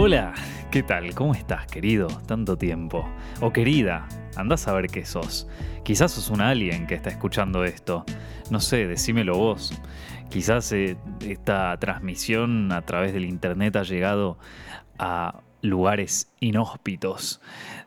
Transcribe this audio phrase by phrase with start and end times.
[0.00, 0.32] Hola,
[0.70, 1.12] ¿qué tal?
[1.12, 2.06] ¿Cómo estás, querido?
[2.24, 3.08] Tanto tiempo.
[3.40, 5.48] O querida, andás a ver qué sos.
[5.82, 8.04] Quizás sos un alien que está escuchando esto.
[8.48, 9.76] No sé, decímelo vos.
[10.30, 14.38] Quizás eh, esta transmisión a través del internet ha llegado
[15.00, 17.40] a lugares inhóspitos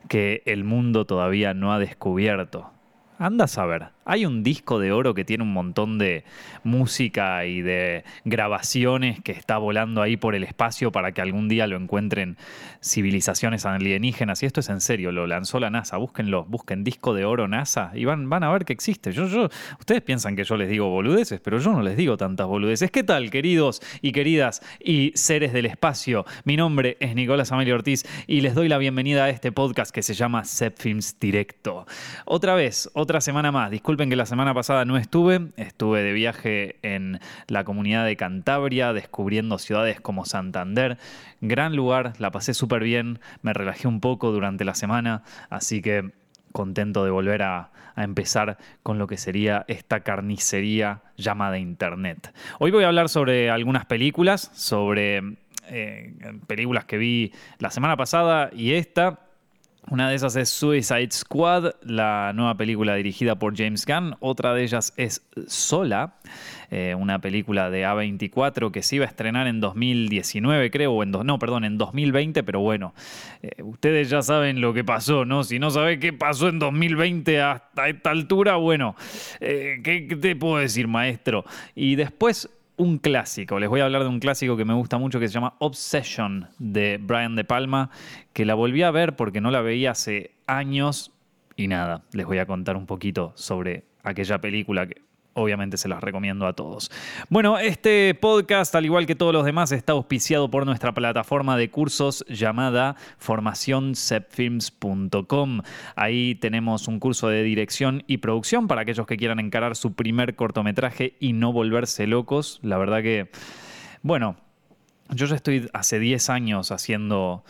[0.09, 2.73] que el mundo todavía no ha descubierto.
[3.21, 3.89] Anda a saber.
[4.03, 6.23] Hay un disco de oro que tiene un montón de
[6.63, 11.67] música y de grabaciones que está volando ahí por el espacio para que algún día
[11.67, 12.35] lo encuentren
[12.83, 14.41] civilizaciones alienígenas.
[14.41, 15.97] Y esto es en serio, lo lanzó la NASA.
[15.97, 19.11] Búsquenlo, busquen disco de oro NASA y van, a ver que existe.
[19.11, 22.89] Ustedes piensan que yo les digo boludeces, pero yo no les digo tantas boludeces.
[22.89, 26.25] ¿Qué tal, queridos y queridas y seres del espacio?
[26.43, 30.01] Mi nombre es Nicolás Amelio Ortiz y les doy la bienvenida a este podcast que
[30.01, 31.85] se llama Set Films Directo.
[32.25, 33.69] Otra vez, otra semana más.
[33.69, 38.15] Disculpen Disculpen que la semana pasada no estuve, estuve de viaje en la comunidad de
[38.15, 40.97] Cantabria, descubriendo ciudades como Santander.
[41.41, 46.11] Gran lugar, la pasé súper bien, me relajé un poco durante la semana, así que
[46.53, 52.33] contento de volver a, empezar con lo que sería esta carnicería llamada Internet.
[52.59, 56.13] Hoy voy a hablar sobre algunas películas, sobre eh,
[56.47, 59.19] películas que vi la semana pasada y esta
[59.89, 64.15] una de esas es Suicide Squad, la nueva película dirigida por James Gunn.
[64.19, 66.13] Otra de ellas es Sola,
[66.69, 71.11] eh, una película de A24 que se iba a estrenar en 2019, creo, o en
[71.11, 72.93] no, perdón, en 2020, pero bueno,
[73.41, 75.43] eh, ustedes ya saben lo que pasó, ¿no?
[75.43, 78.95] Si no sabes qué pasó en 2020 hasta esta altura, bueno,
[79.39, 81.43] eh, ¿qué te puedo decir, maestro?
[81.75, 83.59] Y después un clásico.
[83.59, 86.47] Les voy a hablar de un clásico que me gusta mucho que se llama Obsession
[86.59, 87.89] de Brian De Palma,
[88.33, 91.11] que la volví a ver porque no la veía hace años
[91.55, 95.01] y nada, les voy a contar un poquito sobre aquella película que
[95.33, 96.91] obviamente se las recomiendo a todos.
[97.29, 101.69] Bueno, este podcast, al igual que todos los demás, está auspiciado por nuestra plataforma de
[101.69, 105.61] cursos llamada formacioncepfilms.com.
[105.95, 110.35] Ahí tenemos un curso de dirección y producción para aquellos que quieran encarar su primer
[110.35, 112.59] cortometraje y no volverse locos.
[112.63, 113.29] La verdad que,
[114.01, 114.37] bueno,
[115.13, 117.43] yo ya estoy hace 10 años haciendo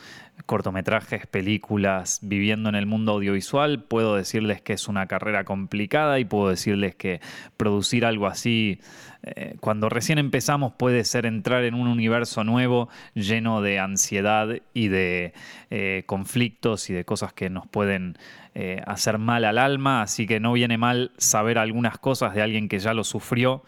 [0.45, 6.25] cortometrajes, películas, viviendo en el mundo audiovisual, puedo decirles que es una carrera complicada y
[6.25, 7.21] puedo decirles que
[7.57, 8.79] producir algo así,
[9.23, 14.87] eh, cuando recién empezamos, puede ser entrar en un universo nuevo lleno de ansiedad y
[14.87, 15.33] de
[15.69, 18.17] eh, conflictos y de cosas que nos pueden
[18.55, 22.67] eh, hacer mal al alma, así que no viene mal saber algunas cosas de alguien
[22.67, 23.63] que ya lo sufrió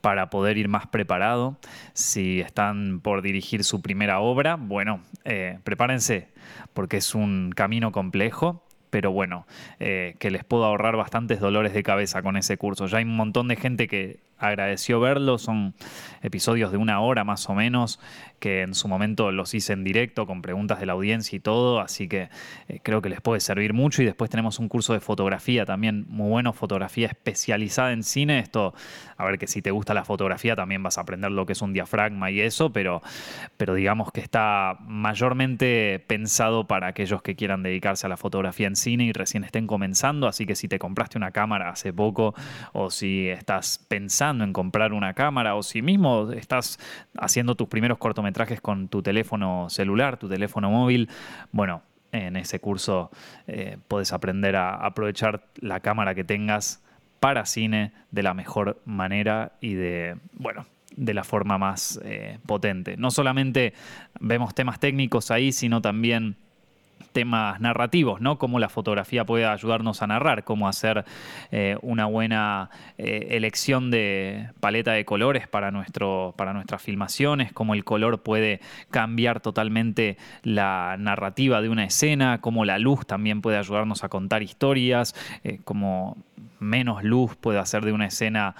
[0.00, 1.56] para poder ir más preparado.
[1.92, 6.28] Si están por dirigir su primera obra, bueno, eh, prepárense
[6.74, 9.46] porque es un camino complejo pero bueno,
[9.80, 12.86] eh, que les puedo ahorrar bastantes dolores de cabeza con ese curso.
[12.86, 15.38] Ya hay un montón de gente que agradeció verlo.
[15.38, 15.74] Son
[16.22, 18.00] episodios de una hora más o menos,
[18.38, 21.80] que en su momento los hice en directo con preguntas de la audiencia y todo,
[21.80, 22.28] así que
[22.68, 24.02] eh, creo que les puede servir mucho.
[24.02, 28.38] Y después tenemos un curso de fotografía también muy bueno, fotografía especializada en cine.
[28.38, 28.74] Esto,
[29.16, 31.62] a ver que si te gusta la fotografía también vas a aprender lo que es
[31.62, 33.02] un diafragma y eso, pero,
[33.56, 38.76] pero digamos que está mayormente pensado para aquellos que quieran dedicarse a la fotografía en
[38.76, 40.28] cine y recién estén comenzando.
[40.28, 42.34] Así que si te compraste una cámara hace poco
[42.72, 46.78] o si estás pensando en comprar una cámara o si mismo estás
[47.16, 48.27] haciendo tus primeros cortometrajes
[48.60, 51.08] con tu teléfono celular, tu teléfono móvil,
[51.52, 53.10] bueno, en ese curso
[53.46, 56.82] eh, puedes aprender a aprovechar la cámara que tengas
[57.20, 60.66] para cine de la mejor manera y de, bueno,
[60.96, 62.96] de la forma más eh, potente.
[62.96, 63.74] No solamente
[64.20, 66.36] vemos temas técnicos ahí, sino también
[67.18, 68.38] temas narrativos, ¿no?
[68.38, 71.04] Cómo la fotografía puede ayudarnos a narrar, cómo hacer
[71.50, 75.72] eh, una buena eh, elección de paleta de colores para,
[76.36, 78.60] para nuestras filmaciones, cómo el color puede
[78.92, 84.44] cambiar totalmente la narrativa de una escena, cómo la luz también puede ayudarnos a contar
[84.44, 86.18] historias, eh, cómo
[86.58, 88.54] menos luz puede hacer de una escena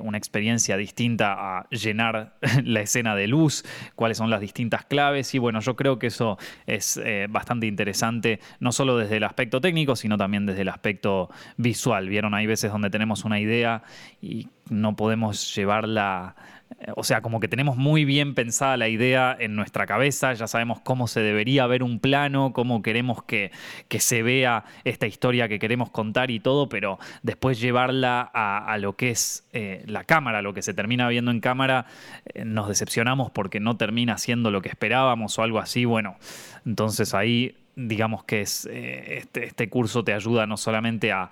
[0.00, 2.34] una experiencia distinta a llenar
[2.64, 3.64] la escena de luz,
[3.94, 8.40] cuáles son las distintas claves y bueno, yo creo que eso es bastante interesante interesante,
[8.60, 12.08] no solo desde el aspecto técnico, sino también desde el aspecto visual.
[12.08, 13.82] Vieron, hay veces donde tenemos una idea
[14.22, 16.34] y no podemos llevarla
[16.96, 20.80] o sea, como que tenemos muy bien pensada la idea en nuestra cabeza, ya sabemos
[20.80, 23.50] cómo se debería ver un plano, cómo queremos que,
[23.98, 29.10] se vea esta historia que queremos contar y todo, pero después llevarla a, lo que
[29.10, 31.86] es eh, la cámara, lo que se termina viendo en cámara,
[32.26, 35.84] eh, nos decepcionamos porque no termina siendo lo que esperábamos o algo así.
[35.84, 36.16] Bueno,
[36.66, 41.30] entonces ahí digamos que eh, este, este, curso te ayuda no solamente a,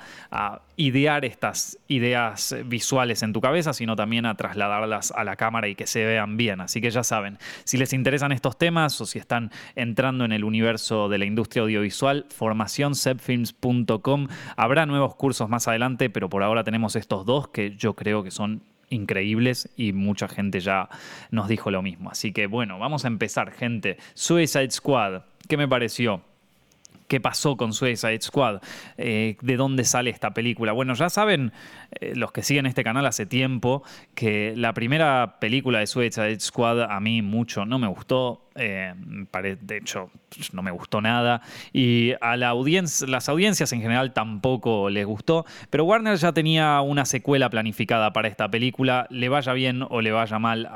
[0.76, 5.76] idear estas ideas visuales en tu cabeza, sino también a trasladarlas a la cámara y
[5.76, 6.60] que se vean bien.
[6.60, 10.42] Así que ya saben, si les interesan estos temas o si están entrando en el
[10.44, 14.28] universo de la industria audiovisual, formacionsepfilms.com.
[14.56, 18.30] Habrá nuevos cursos más adelante, pero por ahora tenemos estos dos que yo creo que
[18.32, 20.88] son increíbles y mucha gente ya
[21.30, 22.10] nos dijo lo mismo.
[22.10, 23.98] Así que bueno, vamos a empezar, gente.
[24.14, 26.22] Suicide Squad, ¿qué me pareció?
[27.12, 28.62] Qué pasó con Suicide Squad,
[28.96, 30.72] eh, de dónde sale esta película.
[30.72, 31.52] Bueno, ya saben,
[32.00, 33.82] eh, los que siguen este canal hace tiempo,
[34.14, 38.48] que la primera película de Suicide Squad a mí mucho no me gustó.
[38.54, 38.94] Eh,
[39.60, 40.10] de hecho,
[40.52, 41.42] no me gustó nada.
[41.72, 42.52] Y a la
[43.06, 45.44] las audiencias en general tampoco les gustó.
[45.70, 49.06] Pero Warner ya tenía una secuela planificada para esta película.
[49.10, 50.68] Le vaya bien o le vaya mal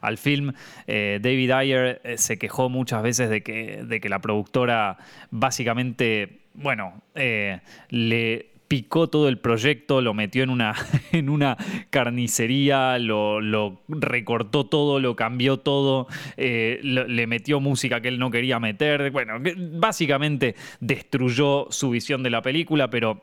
[0.00, 0.52] al film.
[0.86, 4.98] Eh, David Ayer eh, se quejó muchas veces de que, de que la productora
[5.30, 10.74] básicamente, bueno, le picó todo el proyecto, lo metió en una,
[11.12, 11.56] en una
[11.90, 16.06] carnicería, lo, recortó todo, lo cambió todo,
[16.36, 19.10] eh, le metió música que él no quería meter.
[19.10, 19.34] Bueno,
[19.72, 23.22] básicamente destruyó su visión de la película, pero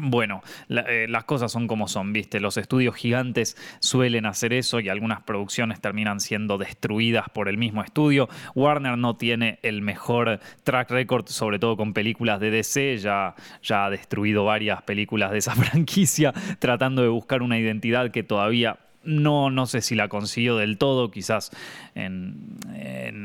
[0.00, 2.40] bueno, eh, las cosas son como son, ¿viste?
[2.40, 7.82] Los estudios gigantes suelen hacer eso y algunas producciones terminan siendo destruidas por el mismo
[7.82, 8.28] estudio.
[8.54, 13.86] Warner no tiene el mejor track record, sobre todo con películas de DC, ya, ya
[13.86, 19.50] ha destruido varias películas de esa franquicia tratando de buscar una identidad que todavía no,
[19.50, 21.50] no sé si la consiguió del todo, quizás
[21.94, 22.58] en,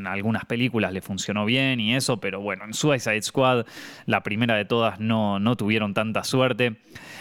[0.08, 3.66] algunas películas le funcionó bien y eso, pero bueno, en Suicide Squad,
[4.06, 6.78] la primera de todas, no, no tuvieron tanta suerte.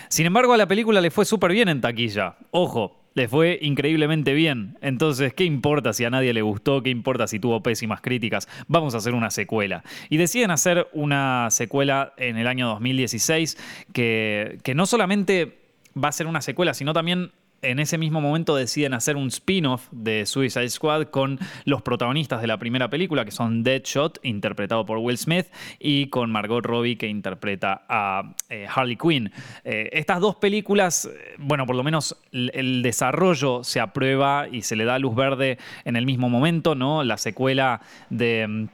[0.09, 2.37] Sin embargo, a la película le fue súper bien en taquilla.
[2.51, 4.79] Ojo, le fue increíblemente bien.
[4.81, 6.83] Entonces, ¿qué importa si a nadie le gustó?
[6.83, 8.49] ¿Qué importa si tuvo pésimas críticas?
[8.69, 9.83] Vamos a hacer una secuela.
[10.09, 13.57] Y deciden hacer una secuela en el año 2016
[13.93, 15.59] que, que no solamente
[16.03, 19.89] va a ser una secuela, sino también en ese mismo momento deciden hacer un spin-off
[19.91, 24.99] de Suicide Squad con los protagonistas de la primera película, que son Deadshot, interpretado por
[24.99, 25.47] Will Smith,
[25.79, 29.33] y con Margot Robbie, que interpreta a eh, Harley Quinn.
[29.65, 34.77] Eh, estas dos películas, eh, bueno, por lo menos el, desarrollo se aprueba y se
[34.77, 37.05] le da luz verde en el mismo momento, ¿no?
[37.05, 38.69] La secuela de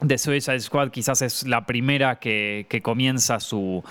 [0.00, 3.82] de Suicide Squad quizás es la primera que, comienza su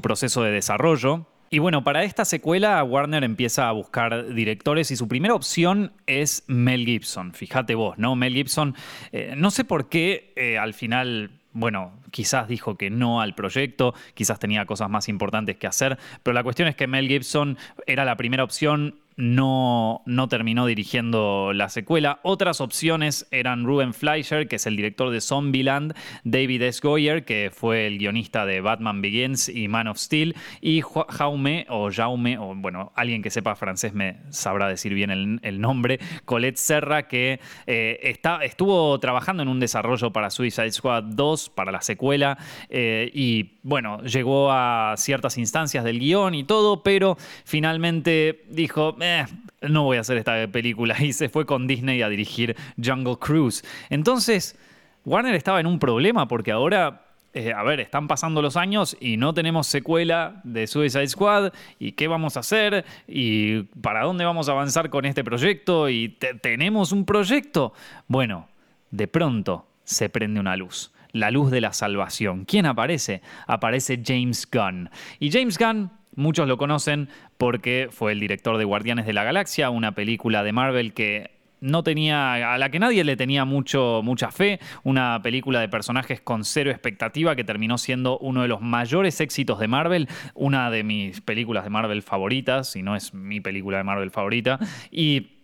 [0.00, 1.26] proceso de desarrollo.
[1.48, 6.42] Y bueno, para esta secuela Warner empieza a buscar directores y su primera opción es
[6.48, 7.32] Mel Gibson.
[7.32, 8.16] Fíjate vos, ¿no?
[8.16, 8.74] Mel Gibson,
[9.12, 13.94] eh, no sé por qué eh, al final bueno, quizás dijo que no al proyecto,
[14.12, 17.56] quizás tenía cosas más importantes que hacer, pero la cuestión es que Mel Gibson
[17.86, 22.20] era la primera opción, no, no terminó dirigiendo la secuela.
[22.22, 26.80] Otras opciones eran Ruben Fleischer, que es el director de Zombieland, David S.
[26.82, 31.90] Goyer, que fue el guionista de Batman Begins y Man of Steel, y Jaume, o
[31.90, 37.08] Jaume, o bueno, alguien que sepa francés me sabrá decir bien el, nombre, Colette Serra,
[37.08, 42.38] que eh, está, estuvo trabajando en un desarrollo para Suicide Squad 2, para la secuela,
[42.68, 49.26] eh, y bueno, llegó a ciertas instancias del guion y todo, pero finalmente dijo eh,
[49.60, 50.94] no voy a hacer esta película.
[51.02, 53.64] Y se fue con Disney a dirigir Jungle Cruise.
[53.90, 54.56] Entonces,
[55.04, 57.02] Warner estaba en un problema porque ahora
[57.34, 61.52] eh, a ver, están pasando los años y no tenemos secuela de Suicide Squad.
[61.80, 62.84] ¿Y qué vamos a hacer?
[63.08, 65.88] ¿Y para dónde vamos a avanzar con este proyecto?
[65.88, 67.72] ¿Y tenemos un proyecto?
[68.06, 68.46] Bueno,
[68.92, 70.92] de pronto se prende una luz.
[71.18, 72.44] La luz de la salvación.
[72.44, 73.22] ¿Quién aparece?
[73.46, 74.90] Aparece James Gunn.
[75.18, 79.68] Y James Gunn Muchos lo conocen porque fue el director de Guardianes de la Galaxia,
[79.68, 84.30] una película de Marvel que no tenía, a la que nadie le tenía mucho, mucha
[84.30, 89.20] fe, una película de personajes con cero expectativa que terminó siendo uno de los mayores
[89.20, 93.78] éxitos de Marvel, una de mis películas de Marvel favoritas, si no es mi película
[93.78, 94.58] de Marvel favorita,
[94.90, 95.35] y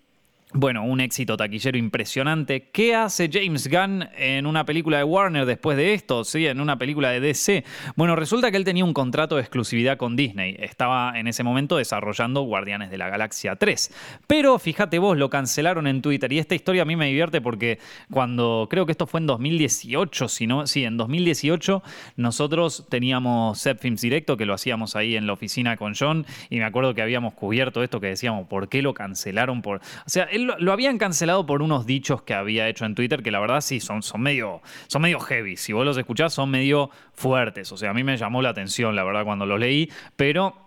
[0.54, 2.68] bueno, un éxito taquillero impresionante.
[2.72, 6.24] ¿Qué hace James Gunn en una película de Warner después de esto?
[6.24, 7.64] Sí, en una película de DC.
[7.96, 10.56] Bueno, resulta que él tenía un contrato de exclusividad con Disney.
[10.58, 13.94] Estaba en ese momento desarrollando Guardianes de la Galaxia 3.
[14.26, 16.30] Pero fíjate vos, lo cancelaron en Twitter.
[16.32, 17.78] Y esta historia a mí me divierte porque
[18.10, 21.82] cuando creo que esto fue en 2018, si no, sí, en 2018
[22.16, 26.26] nosotros teníamos Set Films Directo, que lo hacíamos ahí en la oficina con John.
[26.50, 29.62] Y me acuerdo que habíamos cubierto esto que decíamos, ¿por qué lo cancelaron?
[29.62, 29.78] Por...
[29.78, 33.30] O sea, él lo, habían cancelado por unos dichos que había hecho en Twitter que
[33.30, 35.56] la verdad sí son, son, medio, son medio heavy.
[35.56, 37.72] Si vos los escuchás, son medio fuertes.
[37.72, 40.62] O sea, a mí me llamó la atención, la verdad, cuando los leí, pero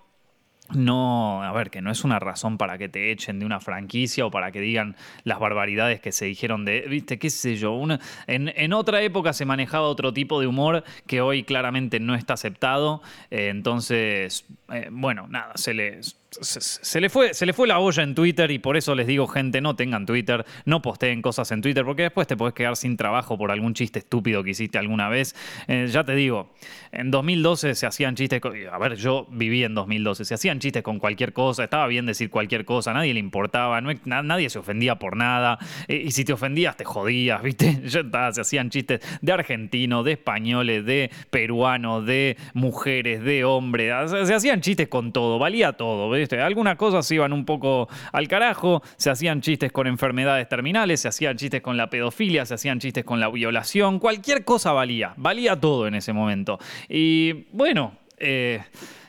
[0.74, 4.26] no, a ver, que no es una razón para que te echen de una franquicia
[4.26, 8.00] o para que digan las barbaridades que se dijeron de, viste, qué sé yo, una,
[8.26, 13.04] en, otra época se manejaba otro tipo de humor que hoy claramente no está aceptado,
[13.30, 18.04] eh, entonces, eh, bueno, nada, se les se, le fue, se le fue la olla
[18.04, 21.62] en Twitter y por eso les digo, gente, no tengan Twitter, no posteen cosas en
[21.62, 25.08] Twitter, porque después te puedes quedar sin trabajo por algún chiste estúpido que hiciste alguna
[25.10, 25.36] vez.
[25.68, 26.54] Eh, ya te digo,
[26.92, 28.42] en 2012 se hacían chistes,
[28.72, 32.30] a ver, yo viví en 2012, se hacían chistes con cualquier cosa, estaba bien decir
[32.30, 36.76] cualquier cosa, nadie le importaba, nadie se ofendía por nada, eh, y si te ofendías
[36.76, 37.90] te jodías, ¿viste?
[38.36, 44.34] Se hacían chistes de argentinos, de españoles, de peruanos, de mujeres, de hombres, se, se
[44.34, 46.25] hacían chistes con todo, valía todo, ¿ves?
[46.34, 51.38] Algunas cosas iban un poco al carajo, se hacían chistes con enfermedades terminales, se hacían
[51.38, 55.88] chistes con la pedofilia, se hacían chistes con la violación, cualquier cosa valía, valía todo
[55.88, 56.60] en ese momento.
[56.90, 58.62] Y bueno, eh,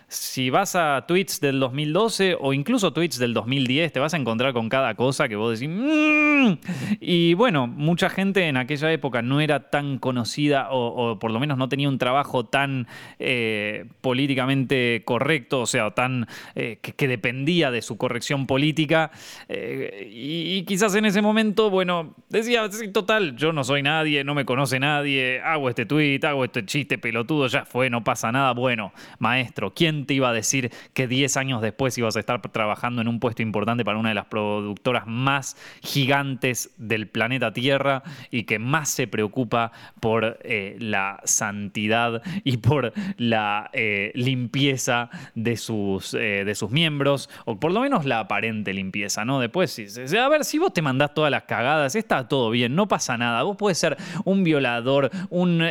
[0.08, 4.52] si vas a tweets del 2012 o incluso tweets del 2010, te vas a encontrar
[4.52, 5.75] con cada cosa que vos decís.
[5.75, 6.58] Mm".
[7.00, 11.58] Y bueno, mucha gente en aquella época no era tan conocida o, por lo menos
[11.58, 12.86] no tenía un trabajo tan
[13.18, 19.10] eh, políticamente correcto, o sea, tan eh, que, dependía de su corrección política.
[19.48, 24.44] Eh, y, quizás en ese momento, bueno, decía, total, yo no soy nadie, no me
[24.44, 28.52] conoce nadie, hago este tweet, hago este chiste pelotudo, ya fue, no pasa nada.
[28.52, 33.00] Bueno, maestro, ¿quién te iba a decir que 10 años después ibas a estar trabajando
[33.00, 38.44] en un puesto importante para una de las productoras más gigantes del planeta Tierra y
[38.44, 46.14] que más se preocupa por eh, la santidad y por la eh, limpieza de sus,
[46.14, 49.40] eh, de sus miembros, o por lo menos la aparente limpieza, ¿no?
[49.40, 53.16] Después, a ver, si vos te mandás todas las cagadas, está todo bien, no pasa
[53.16, 53.42] nada.
[53.42, 55.62] Vos puedes ser un violador, un,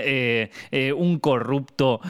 [0.96, 2.02] un corrupto,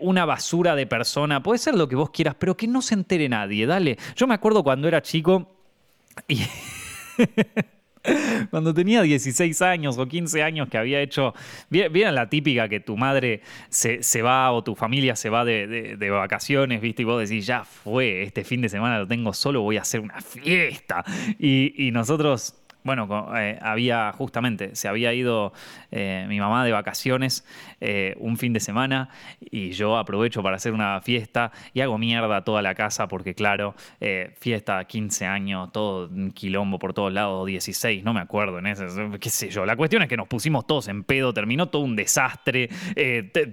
[0.00, 3.28] una basura de persona, puedes ser lo que vos quieras, pero que no se entere
[3.28, 3.98] nadie, dale.
[4.16, 5.50] Yo me acuerdo cuando era chico
[6.28, 6.42] y...
[8.50, 11.32] Cuando tenía 16 años o 15 años que había hecho,
[11.70, 13.40] vieron la típica que tu madre
[13.70, 17.00] se, va o tu familia se va de, vacaciones, ¿viste?
[17.00, 20.00] Y vos decís, ya fue, este fin de semana lo tengo solo, voy a hacer
[20.00, 21.02] una fiesta.
[21.38, 25.54] Y, y nosotros bueno, eh, había justamente, se había ido
[25.90, 27.46] eh, mi mamá de vacaciones
[27.80, 29.08] eh, un fin de semana
[29.40, 33.74] y yo aprovecho para hacer una fiesta y hago mierda toda la casa porque claro,
[34.38, 38.86] fiesta 15 años, todo un quilombo por todos lados, 16, no me acuerdo en ese,
[39.18, 39.64] qué sé yo.
[39.64, 42.68] La cuestión es que nos pusimos todos en pedo, terminó todo un desastre,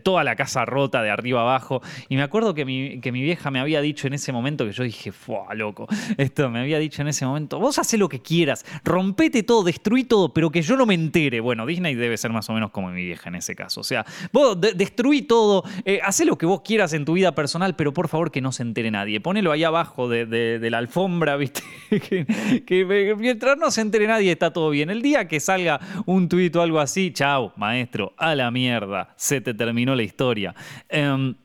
[0.04, 3.50] toda la casa rota de arriba abajo y me acuerdo que mi, que mi vieja
[3.50, 7.02] me había dicho en ese momento que yo dije, fuah, loco, esto me había dicho
[7.02, 10.64] en ese momento, vos haces lo que quieras, rompe rompete todo, destruí todo, pero que
[10.64, 11.42] yo no me entere.
[11.42, 13.82] Bueno, Disney debe ser más o menos como mi vieja en ese caso.
[13.82, 17.94] O sea, vos destruí todo, eh, lo que vos quieras en tu vida personal, pero
[17.94, 19.20] por favor que no se entere nadie.
[19.22, 21.62] Ponelo ahí abajo de, la alfombra, ¿viste?
[22.66, 24.90] que, mientras no se entere nadie está todo bien.
[24.90, 29.40] El día que salga un tuit o algo así, chao, maestro, a la mierda, se
[29.40, 30.56] te terminó la historia.
[30.90, 31.36] Em,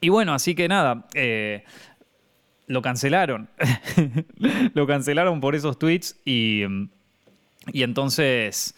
[0.00, 1.06] y bueno, así que nada.
[1.14, 1.64] Eh,
[2.70, 3.48] lo cancelaron.
[4.74, 6.62] lo cancelaron por esos tweets y,
[7.72, 8.74] y entonces,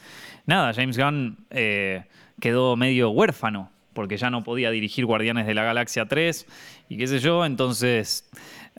[0.47, 2.05] nada, James Gunn eh,
[2.41, 6.47] quedó medio huérfano porque ya no podía dirigir Guardianes de la Galaxia 3
[6.89, 8.29] y qué sé yo, entonces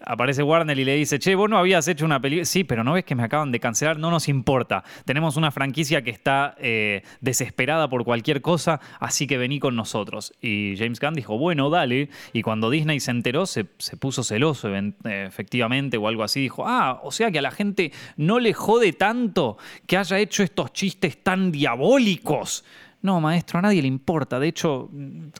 [0.05, 2.45] aparece Warner y le dice, che, vos no habías hecho una película.
[2.45, 4.83] Sí, pero no ves que me acaban de cancelar, no nos importa.
[5.05, 10.33] Tenemos una franquicia que está eh, desesperada por cualquier cosa, así que vení con nosotros.
[10.41, 12.09] Y James Gunn dijo, bueno, dale.
[12.33, 13.65] Y cuando Disney se enteró, se,
[13.99, 14.69] puso celoso,
[15.05, 16.41] efectivamente, o algo así.
[16.41, 19.57] Dijo, ah, o sea que a la gente no le jode tanto
[19.87, 22.63] que haya hecho estos chistes tan diabólicos.
[23.03, 24.39] No, maestro, a nadie le importa.
[24.39, 24.89] De hecho,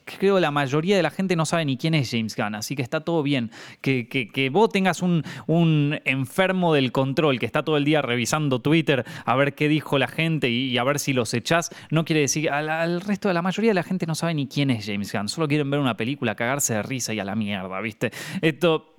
[0.03, 2.75] creo que la mayoría de la gente no sabe ni quién es James Gunn, así
[2.75, 3.51] que está todo bien.
[3.79, 8.59] Que, que, vos tengas un, un, enfermo del control que está todo el día revisando
[8.59, 12.19] Twitter a ver qué dijo la gente y, a ver si los echás, no quiere
[12.19, 12.49] decir.
[12.49, 15.13] Al, al, resto de la mayoría de la gente no sabe ni quién es James
[15.13, 15.29] Gunn.
[15.29, 18.11] Solo quieren ver una película, cagarse de risa y a la mierda, ¿viste?
[18.41, 18.89] Esto.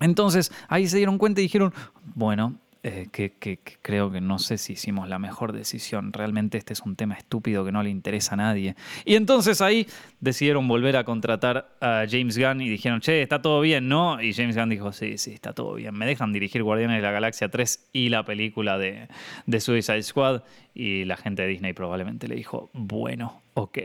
[0.00, 1.74] Entonces, ahí se dieron cuenta y dijeron,
[2.14, 6.14] bueno, eh, que, creo que no sé si hicimos la mejor decisión.
[6.14, 8.74] Realmente este es un tema estúpido que no le interesa a nadie.
[9.04, 9.86] Y entonces ahí
[10.20, 14.22] decidieron volver a contratar a James Gunn y dijeron, che, está todo bien, ¿no?
[14.22, 15.94] Y James Gunn dijo, sí, sí, está todo bien.
[15.94, 19.08] Me dejan dirigir Guardianes de la Galaxia 3 y la película de,
[19.44, 20.42] de Suicide Squad.
[20.74, 23.78] Y la gente de Disney probablemente le dijo, bueno, ok,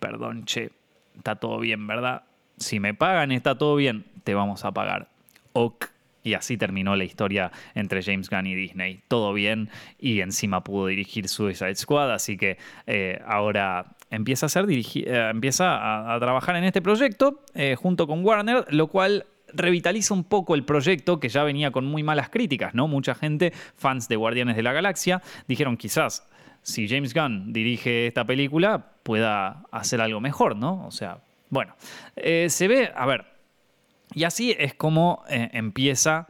[0.00, 0.72] perdón, che,
[1.16, 2.24] está todo bien, ¿verdad?
[2.56, 5.08] Si me pagan, está todo bien, te vamos a pagar.
[5.52, 5.93] Ok
[6.24, 9.00] y así terminó la historia entre James Gunn y Disney.
[9.06, 9.68] Todo bien
[10.00, 16.14] y encima pudo dirigir Suicide Squad, así que eh, ahora empieza a, ser eh, empieza
[16.14, 20.64] a, trabajar en este proyecto eh, junto con Warner, lo cual revitaliza un poco el
[20.64, 22.88] proyecto que ya venía con muy malas críticas, ¿no?
[22.88, 26.26] Mucha gente, fans de Guardianes de la Galaxia, dijeron quizás
[26.62, 30.86] si James Gunn dirige esta película pueda hacer algo mejor, ¿no?
[30.86, 31.18] O sea,
[31.50, 31.76] bueno,
[32.16, 33.26] eh, se ve, a ver,
[34.12, 36.28] y así es como eh, empieza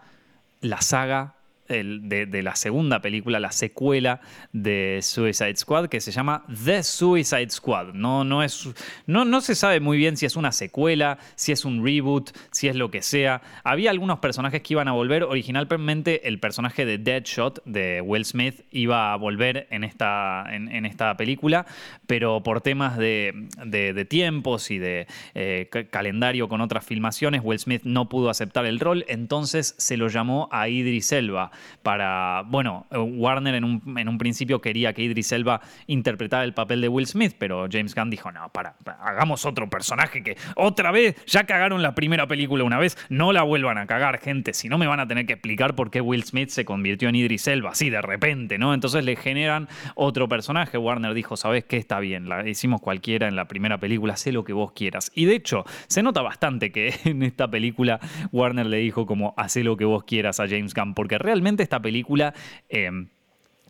[0.60, 1.34] la saga
[1.68, 4.20] de, la segunda película, la secuela
[4.52, 7.94] de Suicide Squad, que se llama The Suicide Squad.
[7.94, 8.68] No, no, es,
[9.06, 12.68] no, no se sabe muy bien si es una secuela, si es un reboot, si
[12.68, 13.42] es lo que sea.
[13.62, 15.24] Había algunos personajes que iban a volver.
[15.24, 21.16] Originalmente el personaje de Deadshot de Will Smith iba a volver en esta, en, esta
[21.16, 21.66] película,
[22.06, 28.08] pero por temas de, tiempos y de eh, calendario con otras filmaciones, Will Smith no
[28.08, 31.50] pudo aceptar el rol, entonces se lo llamó a Idris Elba
[31.82, 36.80] para, bueno, Warner en un, en un principio quería que Idris Elba interpretara el papel
[36.80, 41.16] de Will Smith, pero James Gunn dijo, no, para, hagamos otro personaje que otra vez,
[41.26, 44.78] ya cagaron la primera película una vez, no la vuelvan a cagar, gente, si no
[44.78, 47.70] me van a tener que explicar por qué Will Smith se convirtió en Idris Elba,
[47.70, 48.74] así de repente, ¿no?
[48.74, 51.76] Entonces le generan otro personaje, Warner dijo, ¿sabes qué?
[51.76, 55.10] Está bien, la hicimos cualquiera en la primera película, sé lo que vos quieras.
[55.14, 58.00] Y de hecho, se nota bastante que en esta película
[58.32, 61.80] Warner le dijo como, haz lo que vos quieras a James Gunn, porque realmente esta
[61.80, 62.34] película...
[62.68, 63.08] Em,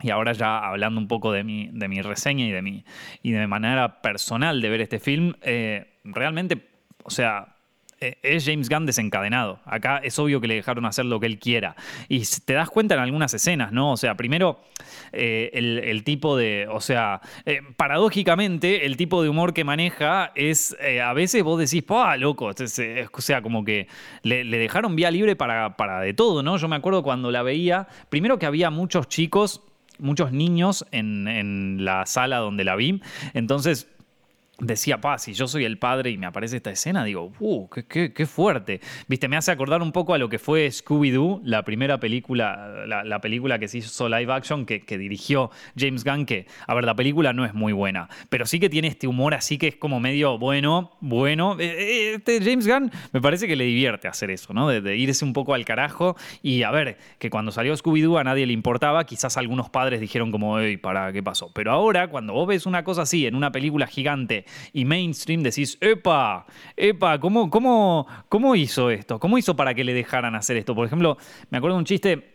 [0.02, 2.84] y ahora ya hablando un poco de mi, de mi reseña y de mi,
[3.22, 6.68] y de manera personal de ver este film, eh, realmente,
[7.04, 7.53] o sea,
[8.22, 9.60] es James Gunn desencadenado.
[9.64, 11.76] Acá es obvio que le dejaron hacer lo que él quiera.
[12.08, 13.92] Y te das cuenta en algunas escenas, ¿no?
[13.92, 14.60] O sea, primero,
[15.12, 16.66] eh, el, tipo de.
[16.70, 20.76] O sea, eh, paradójicamente, el tipo de humor que maneja es.
[21.02, 22.46] a veces vos decís, ¡pah, loco!
[22.46, 23.88] o sea, como que
[24.22, 26.56] le, dejaron vía libre para, para de todo, ¿no?
[26.56, 27.88] Yo me acuerdo cuando la veía.
[28.08, 29.62] Primero que había muchos chicos
[29.98, 33.00] muchos niños en, en, la sala donde la vi.
[33.32, 33.93] Entonces
[34.58, 38.26] decía, pa, si yo soy el padre y me aparece esta escena, digo, uh, qué,
[38.26, 38.80] fuerte.
[39.08, 43.20] Viste, me hace acordar un poco a lo que fue Scooby-Doo, la primera película, la,
[43.20, 47.32] película que se hizo live action, que, dirigió James Gunn, que, a ver, la película
[47.32, 50.38] no es muy buena, pero sí que tiene este humor así que es como medio,
[50.38, 51.56] bueno, bueno.
[51.58, 54.68] Eh, eh, este James Gunn me parece que le divierte hacer eso, ¿no?
[54.68, 58.46] De, irse un poco al carajo y a ver, que cuando salió Scooby-Doo a nadie
[58.46, 61.50] le importaba, quizás algunos padres dijeron como, hey, para, ¿qué pasó?
[61.52, 65.78] Pero ahora, cuando vos ves una cosa así en una película gigante, y mainstream decís,
[65.80, 69.18] epa, epa, ¿cómo, cómo, cómo hizo esto?
[69.18, 70.74] ¿Cómo hizo para que le dejaran hacer esto?
[70.74, 71.18] Por ejemplo,
[71.50, 72.34] me acuerdo de un chiste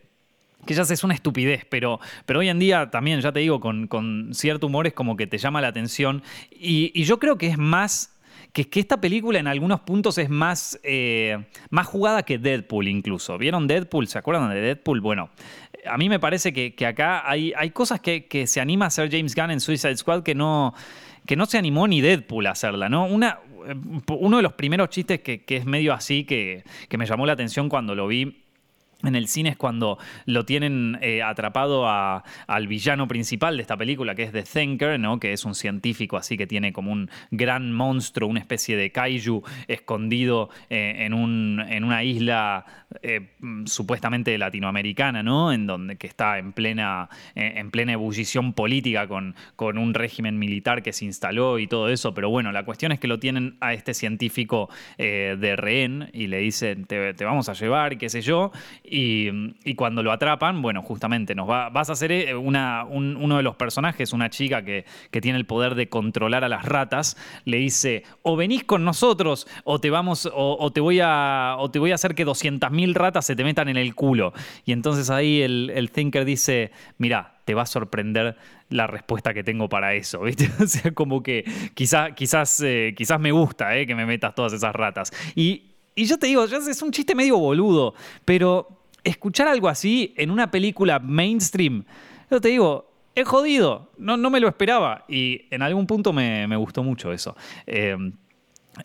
[0.66, 4.30] que ya es una estupidez, pero, pero hoy en día también, ya te digo, con,
[4.34, 6.22] cierto humor es como que te llama la atención.
[6.52, 8.16] Y, yo creo que es más.
[8.54, 11.38] Que, que esta película en algunos puntos es más, eh,
[11.70, 13.38] más jugada que Deadpool incluso.
[13.38, 14.08] ¿Vieron Deadpool?
[14.08, 15.02] ¿Se acuerdan de Deadpool?
[15.02, 15.30] Bueno,
[15.86, 19.36] a mí me parece que, acá hay, hay cosas que, se anima a hacer James
[19.36, 20.74] Gunn en Suicide Squad que no,
[21.30, 23.06] que no se animó ni Deadpool a hacerla, ¿no?
[23.06, 23.38] Una,
[23.68, 23.76] eh,
[24.20, 27.70] uno de los primeros chistes que, es medio así, que, que me llamó la atención
[27.70, 28.46] cuando lo vi
[29.04, 34.14] en el cine es cuando lo tienen eh, atrapado al villano principal de esta película,
[34.14, 35.20] que es The Thinker, ¿no?
[35.20, 39.44] que es un científico así que tiene como un gran monstruo, una especie de kaiju
[39.68, 42.66] escondido eh, en, un, en, una isla
[43.02, 43.30] eh,
[43.66, 45.54] supuestamente latinoamericana, ¿no?
[45.54, 50.84] en donde que está en plena, en plena ebullición política con, con un régimen militar
[50.84, 52.14] que se instaló y todo eso.
[52.14, 56.40] Pero bueno, la cuestión es que lo tienen a este científico de rehén y le
[56.40, 58.52] dicen, te, te vamos a llevar, qué sé yo
[58.92, 63.44] y, cuando lo atrapan, bueno, justamente nos va, vas a ser eh, una, uno de
[63.44, 64.86] los personajes, una chica que,
[65.20, 69.80] tiene el poder de controlar a las ratas, le dice, o venís con nosotros o
[69.80, 73.36] te vamos, o, te, voy a, o te voy a hacer que 200.000 ratas se
[73.36, 74.34] te metan en el culo.
[74.66, 78.38] Y entonces ahí el, Thinker dice, mira, te va a sorprender
[78.70, 80.50] la respuesta que tengo para eso, ¿viste?
[80.62, 84.54] O sea, como que quizás, quizás, eh, quizás me gusta eh, que me metas todas
[84.54, 85.12] esas ratas.
[85.36, 85.64] Y,
[85.96, 90.52] y yo te digo, es un chiste medio boludo, pero escuchar algo así en una
[90.52, 91.86] película mainstream,
[92.30, 96.56] yo te digo, es jodido, no, no me lo esperaba y en algún punto me,
[96.56, 97.36] gustó mucho eso.
[97.66, 97.98] Eh,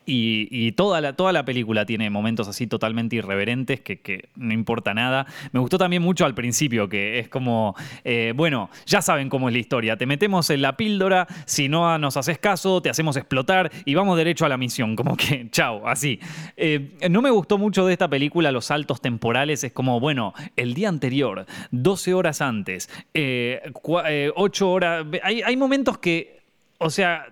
[0.06, 5.26] y, toda, la, toda la película tiene momentos así totalmente irreverentes que, no importa nada.
[5.52, 9.52] Me gustó también mucho al principio, que es como, eh, bueno, ya saben cómo es
[9.54, 9.96] la historia.
[9.96, 14.16] Te metemos en la píldora, si no nos haces caso, te hacemos explotar y vamos
[14.16, 14.96] derecho a la misión.
[14.96, 16.20] Como que, chao, así.
[16.56, 19.64] Eh, no me gustó mucho de esta película los saltos temporales.
[19.64, 25.06] Es como, bueno, el día anterior, 12 horas antes, 8 eh, horas.
[25.22, 26.40] Hay, hay momentos que,
[26.78, 27.26] o sea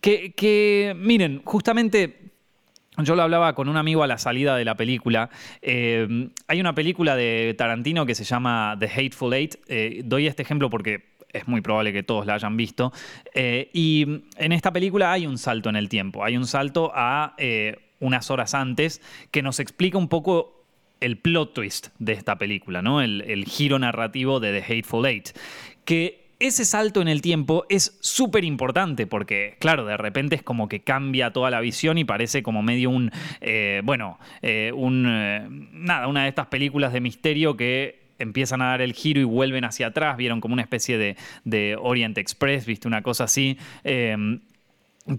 [0.00, 2.20] que, miren, justamente
[2.98, 5.30] yo lo hablaba con un amigo a la salida de la película.
[5.62, 9.56] Eh, hay una película de Tarantino que se llama The Hateful Eight.
[9.68, 12.92] Eh, doy este ejemplo porque es muy probable que todos la hayan visto.
[13.34, 16.24] Eh, y en esta película hay un salto en el tiempo.
[16.24, 17.36] Hay un salto a
[18.00, 20.64] unas horas antes, que nos explica un poco
[21.00, 23.00] el plot twist de esta película, ¿no?
[23.00, 25.30] El, el giro narrativo de The Hateful Eight.
[25.84, 30.68] Que ese salto en el tiempo es súper importante porque, claro, de repente es como
[30.68, 35.46] que cambia toda la visión y parece como medio un, eh, bueno, eh, un, eh,
[35.72, 39.64] nada, una de estas películas de misterio que empiezan a dar el giro y vuelven
[39.64, 43.56] hacia atrás, vieron como una especie de, de Orient Express, viste, una cosa así.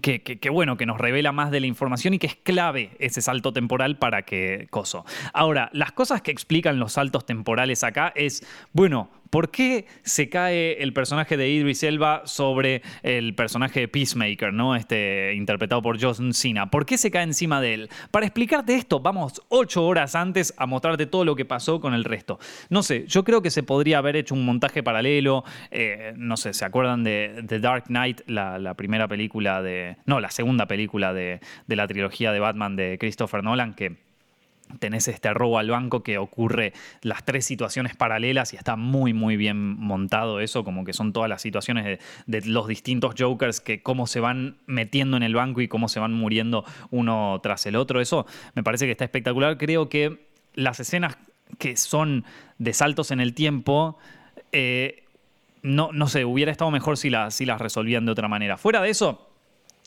[0.00, 3.52] Que, bueno, que nos revela más de la información y que es clave ese salto
[3.52, 5.04] temporal para que coso.
[5.34, 10.82] Ahora, las cosas que explican los saltos temporales acá es, bueno, ¿Por qué se cae
[10.82, 14.76] el personaje de Idris Elba sobre el personaje de Peacemaker, ¿no?
[14.76, 16.68] Este, interpretado por John Cena?
[16.68, 17.90] ¿Por qué se cae encima de él?
[18.10, 22.04] Para explicarte esto, vamos ocho horas antes a mostrarte todo lo que pasó con el
[22.04, 22.38] resto.
[22.68, 25.44] No sé, yo creo que se podría haber hecho un montaje paralelo.
[25.70, 29.96] Eh, no sé, ¿se acuerdan de The Dark Knight, la, primera película de.
[30.04, 34.11] No, la segunda película de, de la trilogía de Batman de Christopher Nolan, que
[34.78, 39.36] tenés este robo al banco que ocurre las tres situaciones paralelas y está muy muy
[39.36, 44.06] bien montado eso, como que son todas las situaciones de, los distintos Jokers que cómo
[44.06, 48.00] se van metiendo en el banco y cómo se van muriendo uno tras el otro.
[48.00, 49.58] Eso me parece que está espectacular.
[49.58, 51.16] Creo que las escenas
[51.58, 52.24] que son
[52.58, 53.98] de saltos en el tiempo...
[54.52, 54.98] Eh,
[55.62, 58.56] no, no sé, hubiera estado mejor si, si las resolvían de otra manera.
[58.56, 59.31] Fuera de eso,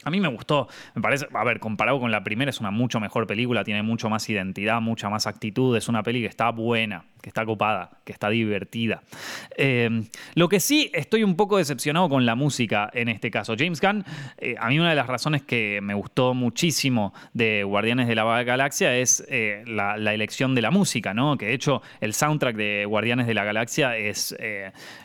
[0.06, 3.00] a mí me gustó, me parece, a ver, comparado con la primera es una mucho
[3.00, 7.06] mejor película, tiene mucho más identidad, mucha más actitud, es una peli que está buena,
[7.26, 9.02] que está copada, que está divertida.
[9.58, 10.04] Eh,
[10.36, 13.56] lo que sí estoy un poco decepcionado con la música en este caso.
[13.58, 14.06] James Gunn,
[14.38, 18.44] eh, a mí una de las razones que me gustó muchísimo de Guardianes de la
[18.44, 21.36] Galaxia es eh, la, elección de la música, ¿no?
[21.36, 24.36] Que de hecho el soundtrack de Guardianes de la Galaxia es,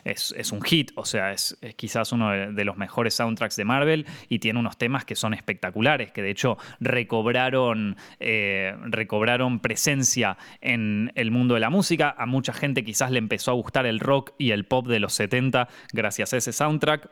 [0.05, 4.37] es, un hit, o sea, es, quizás uno de, los mejores soundtracks de Marvel y
[4.37, 11.55] tiene unos temas que son espectaculares, que de hecho recobraron, recobraron presencia en el mundo
[11.55, 14.65] de la música a mucha gente quizás le empezó a gustar el rock y el
[14.65, 17.09] pop de los 70 gracias a ese soundtrack.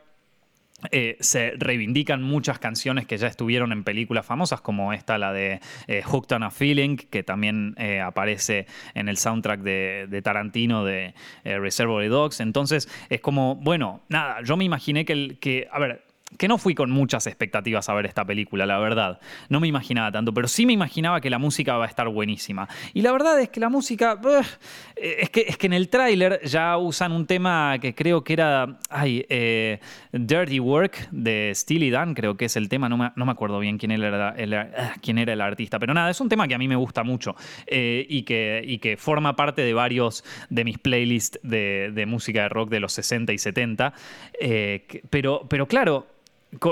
[0.92, 5.60] Eh, se reivindican muchas canciones que ya estuvieron en películas famosas, como esta, la de
[5.86, 11.12] eh, Hooked on a Feeling, que también eh, aparece en el soundtrack de, Tarantino de
[11.44, 12.40] Reservoir Dogs.
[12.40, 16.02] Entonces, es como, bueno, nada, yo me imaginé que, el, que a ver,
[16.38, 19.20] que no fui con muchas expectativas a ver esta película, la verdad.
[19.48, 22.68] No me imaginaba tanto, pero sí me imaginaba que la música va a estar buenísima.
[22.94, 24.18] Y la verdad es que la música.
[24.96, 28.78] es, que, es que en el tráiler ya usan un tema que creo que era.
[28.88, 29.80] Ay, eh,
[30.12, 32.88] Dirty Work de Steely Dan, creo que es el tema.
[32.88, 36.20] No me, acuerdo bien quién era el, ah, quién era el artista, pero nada, es
[36.20, 37.34] un tema que a mí me gusta mucho
[37.66, 42.48] eh, y, que, y que forma parte de varios de mis playlists de, música de
[42.48, 43.92] rock de los 60 y 70.
[44.40, 46.06] Eh, pero, pero claro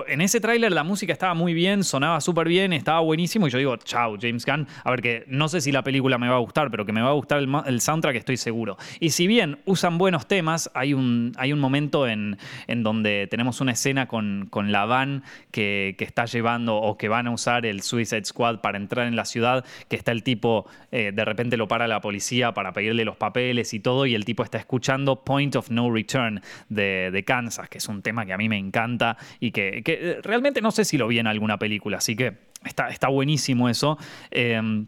[0.08, 3.58] en ese tráiler la música estaba muy bien, sonaba súper bien, estaba buenísimo y yo
[3.58, 4.66] digo, chao, James Gunn.
[4.82, 7.00] A ver, que no sé si la película me va a gustar, pero que me
[7.00, 8.76] va a gustar el, soundtrack estoy seguro.
[8.98, 13.60] Y si bien usan buenos temas, hay un, hay un momento en, en donde tenemos
[13.60, 17.64] una escena con, con la van que, que, está llevando o que van a usar
[17.64, 21.56] el Suicide Squad para entrar en la ciudad, que está el tipo, eh, de repente
[21.56, 25.22] lo para la policía para pedirle los papeles y todo, y el tipo está escuchando
[25.24, 28.58] Point of No Return de, de Kansas, que es un tema que a mí me
[28.58, 32.16] encanta y que que, eh, realmente no sé si lo vi en alguna película, así
[32.16, 33.98] que está, está buenísimo eso.
[34.30, 34.86] Em,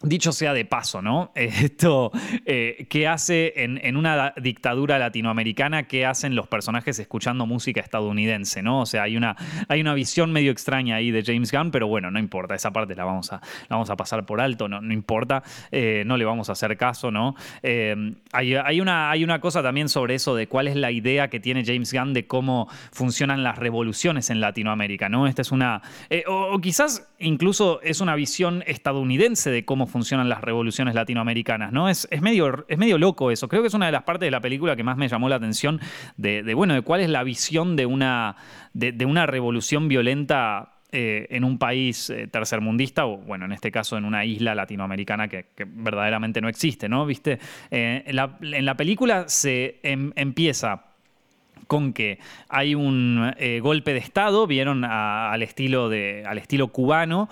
[0.00, 1.32] Dicho sea de paso, ¿no?
[1.34, 2.12] Esto,
[2.46, 5.88] eh, ¿qué hace en, una dictadura latinoamericana?
[5.88, 8.82] ¿Qué hacen los personajes escuchando música estadounidense, ¿no?
[8.82, 9.34] O sea, hay una,
[9.66, 12.94] hay una visión medio extraña ahí de James Gunn, pero bueno, no importa, esa parte
[12.94, 16.48] la vamos a, vamos a pasar por alto, no, no importa, eh, no le vamos
[16.48, 17.34] a hacer caso, ¿no?
[17.64, 21.40] Eh, hay, una, hay una cosa también sobre eso de cuál es la idea que
[21.40, 25.26] tiene James Gunn de cómo funcionan las revoluciones en Latinoamérica, ¿no?
[25.26, 25.82] Esta es una,
[26.28, 31.88] o, o quizás incluso es una visión estadounidense de cómo funcionan las revoluciones latinoamericanas, ¿no?
[31.88, 33.48] Es, es, medio, es medio loco eso.
[33.48, 35.36] Creo que es una de las partes de la película que más me llamó la
[35.36, 35.80] atención
[36.16, 38.36] de, bueno, de cuál es la visión de una,
[38.72, 43.96] de, una revolución violenta eh, en un país eh, tercermundista, o bueno, en este caso
[43.96, 47.04] en una isla latinoamericana que, verdaderamente no existe, ¿no?
[47.04, 47.38] ¿Viste?
[47.70, 50.84] Eh, en, la, película se em, empieza
[51.66, 57.28] con que hay un golpe de Estado, vieron al, estilo de, al estilo cubano,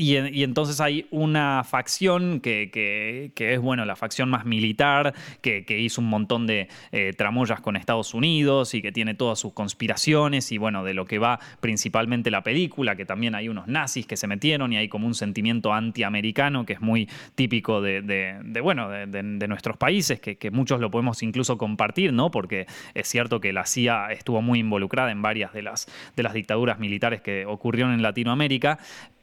[0.00, 6.08] y, entonces hay una facción que, es, bueno, la facción más militar, que, hizo un
[6.08, 10.84] montón de eh, tramoyas con Estados Unidos y que tiene todas sus conspiraciones y, bueno,
[10.84, 14.72] de lo que va principalmente la película, que también hay unos nazis que se metieron
[14.72, 20.20] y hay como un sentimiento antiamericano que es muy típico de, bueno, de, nuestros países,
[20.20, 22.30] que, muchos lo podemos incluso compartir, ¿no?
[22.30, 26.34] Porque es cierto que la CIA estuvo muy involucrada en varias de las, de las
[26.34, 28.78] dictaduras militares que ocurrieron en Latinoamérica,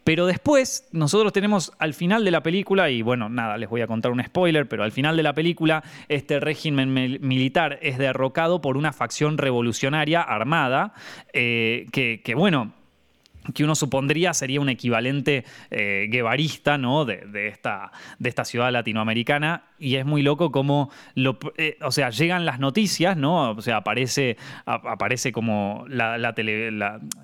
[0.05, 3.87] Pero después, nosotros tenemos al final de la película, y bueno, nada, les voy a
[3.87, 8.77] contar un spoiler, pero al final de la película, este régimen militar es derrocado por
[8.77, 10.93] una facción revolucionaria armada,
[11.33, 12.71] eh, que, que bueno,
[13.53, 17.05] que uno supondría sería un equivalente eh, guevarista ¿no?
[17.05, 19.63] de, esta, de esta ciudad latinoamericana.
[19.77, 23.51] Y es muy loco como, lo, eh, o sea, llegan las noticias, ¿no?
[23.51, 26.71] O sea, aparece, aparece como la, tele,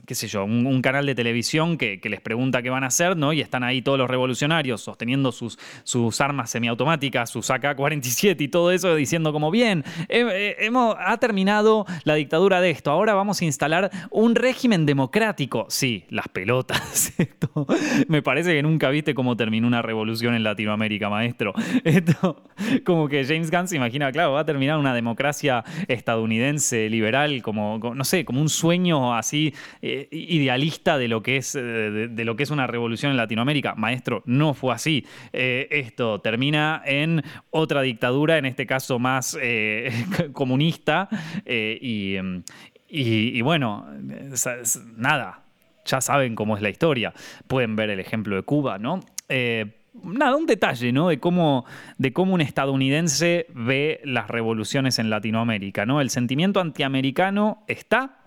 [0.06, 3.34] qué sé yo, un, canal de televisión que, les pregunta qué van a hacer, ¿no?
[3.34, 8.72] Y están ahí todos los revolucionarios sosteniendo sus, sus armas semiautomáticas, sus AK-47 y todo
[8.72, 13.92] eso, diciendo como, bien, hemos, ha terminado la dictadura de esto, ahora vamos a instalar
[14.10, 15.66] un régimen democrático.
[15.70, 17.14] Sí, las pelotas.
[17.18, 17.68] Esto,
[18.08, 21.54] me parece que nunca viste cómo terminó una revolución en Latinoamérica, maestro.
[21.84, 22.40] Esto,
[22.86, 27.80] como que James Gunn se imagina, claro, va a terminar una democracia estadounidense liberal, como,
[27.80, 32.36] no sé, como un sueño así eh, idealista de lo, que es, eh, de, lo
[32.36, 33.75] que es una revolución en Latinoamérica.
[33.75, 35.06] Maestro, no fue así.
[35.34, 39.38] Eh, esto termina en otra dictadura, en este caso más
[40.34, 41.10] comunista,
[41.45, 43.88] y, bueno,
[44.97, 45.43] nada,
[45.86, 47.13] ya saben cómo es la historia.
[47.47, 48.99] Pueden ver el ejemplo de Cuba, ¿no?
[49.93, 51.10] Nada, un detalle, ¿no?
[51.10, 51.65] De cómo,
[51.97, 56.01] de cómo un estadounidense ve las revoluciones en Latinoamérica, ¿no?
[56.01, 58.19] El sentimiento antiamericano está.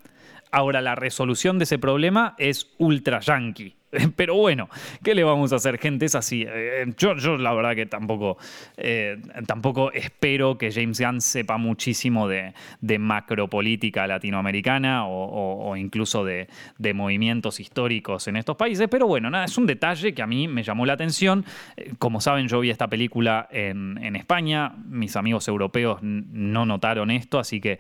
[0.51, 3.77] Ahora, la resolución de ese problema es ultra yankee.
[4.17, 4.69] Pero bueno,
[5.03, 6.07] ¿qué le vamos a hacer, gente?
[6.07, 6.45] Es así.
[6.47, 8.39] Eh, yo, yo la verdad que tampoco,
[8.77, 16.49] eh, tampoco espero que James Gunn sepa muchísimo de, de macropolítica latinoamericana o, incluso de,
[16.95, 18.89] movimientos históricos en estos países.
[18.89, 21.45] Pero bueno, nada, es un detalle que a mí me llamó la atención.
[21.77, 24.73] Eh, como saben, yo vi esta película en, España.
[24.87, 27.79] Mis amigos europeos no notaron esto, así que,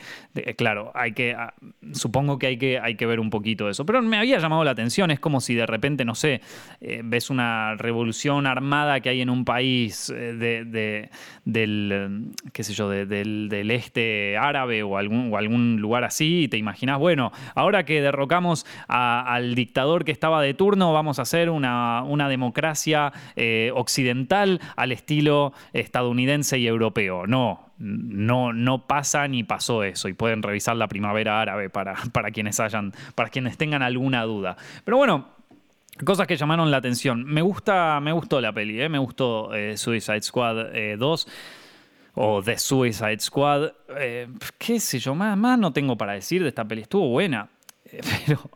[0.56, 1.54] claro, hay que, ah,
[1.92, 3.86] supongo que hay, que hay que ver un poquito eso.
[3.86, 5.12] Pero me había llamado la atención.
[5.12, 6.40] Es como si de repente no sé,
[6.80, 11.10] eh, ves una revolución armada que hay en un país eh, de,
[11.44, 16.56] del, qué sé yo, del, este árabe o algún, o algún lugar así, y te
[16.56, 22.02] imaginas, bueno, ahora que derrocamos al dictador que estaba de turno, vamos a hacer una,
[22.02, 27.26] una democracia eh, occidental al estilo estadounidense y europeo.
[27.26, 32.30] No, no, no pasa ni pasó eso y pueden revisar la primavera árabe para, para
[32.30, 34.56] quienes hayan, para quienes tengan alguna duda.
[34.84, 35.28] Pero bueno,
[36.02, 37.24] Cosas que llamaron la atención.
[37.24, 38.88] Me gusta, me gustó la peli, ¿eh?
[38.88, 41.30] me gustó eh, Suicide Squad 2 eh,
[42.14, 43.72] o The Suicide Squad.
[43.96, 44.28] Eh,
[44.58, 46.82] qué sé yo, más, más no tengo para decir de esta peli.
[46.82, 47.48] Estuvo buena,
[48.26, 48.50] pero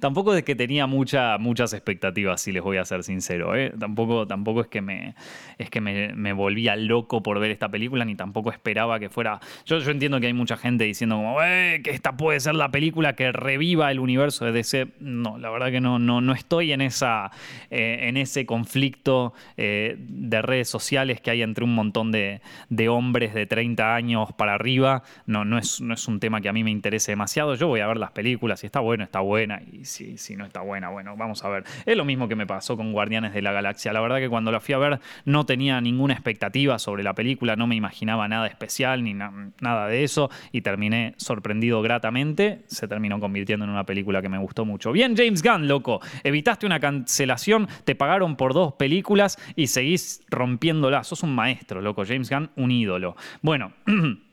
[0.00, 3.54] tampoco es que tenía mucha, muchas expectativas, si les voy a ser sincero.
[3.54, 3.72] ¿eh?
[3.78, 5.14] Tampoco, tampoco es que, me,
[5.58, 9.40] es que me, volvía loco por ver esta película, ni tampoco esperaba que fuera.
[9.64, 12.70] Yo, yo entiendo que hay mucha gente diciendo como, eh, que esta puede ser la
[12.70, 14.88] película que reviva el universo de DC.
[15.00, 17.30] No, la verdad que no, no, no estoy en, esa,
[17.70, 22.40] eh, en ese conflicto de redes sociales que hay entre un montón de,
[22.88, 25.02] hombres de 30 años para arriba.
[25.26, 27.54] No, no, es, no es un tema que a mí me interese demasiado.
[27.54, 30.46] Yo voy a ver las películas, si está bueno, está bueno buena y si, no
[30.46, 31.64] está buena, bueno, vamos a ver.
[31.84, 33.92] Es lo mismo que me pasó con Guardianes de la Galaxia.
[33.92, 37.54] La verdad que cuando la fui a ver no tenía ninguna expectativa sobre la película,
[37.54, 42.62] no me imaginaba nada especial ni nada de eso y terminé sorprendido gratamente.
[42.66, 44.90] Se terminó convirtiendo en una película que me gustó mucho.
[44.90, 46.00] Bien, James Gunn, loco.
[46.24, 51.04] Evitaste una cancelación, te pagaron por dos películas y seguís rompiéndola.
[51.04, 52.04] Sos un maestro, loco.
[52.06, 53.16] James Gunn, un ídolo.
[53.42, 53.72] Bueno.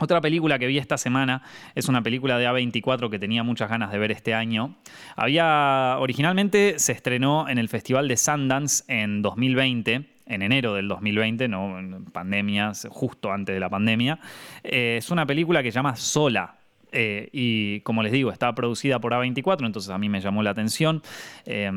[0.00, 1.42] Otra película que vi esta semana
[1.74, 4.76] es una película de A24 que tenía muchas ganas de ver este año.
[5.14, 11.48] Había originalmente se estrenó en el Festival de Sundance en 2020 en enero del 2020,
[11.48, 14.18] no pandemias, justo antes de la pandemia.
[14.62, 16.56] Eh, es una película que se llama Sola.
[16.92, 20.50] Eh, y como les digo, está producida por A24, entonces a mí me llamó la
[20.50, 21.02] atención.
[21.44, 21.70] Eh,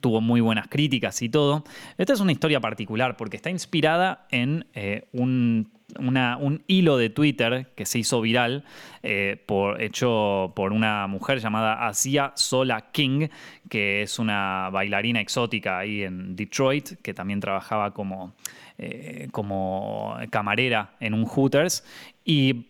[0.00, 1.64] tuvo muy buenas críticas y todo.
[1.98, 4.66] Esta es una historia particular porque está inspirada en
[5.12, 8.64] un un hilo de Twitter que se hizo viral,
[9.02, 9.44] eh,
[9.78, 13.28] hecho por una mujer llamada Asia Sola King,
[13.68, 18.34] que es una bailarina exótica ahí en Detroit, que también trabajaba como,
[18.78, 21.84] eh, como camarera en un Hooters.
[22.24, 22.66] Y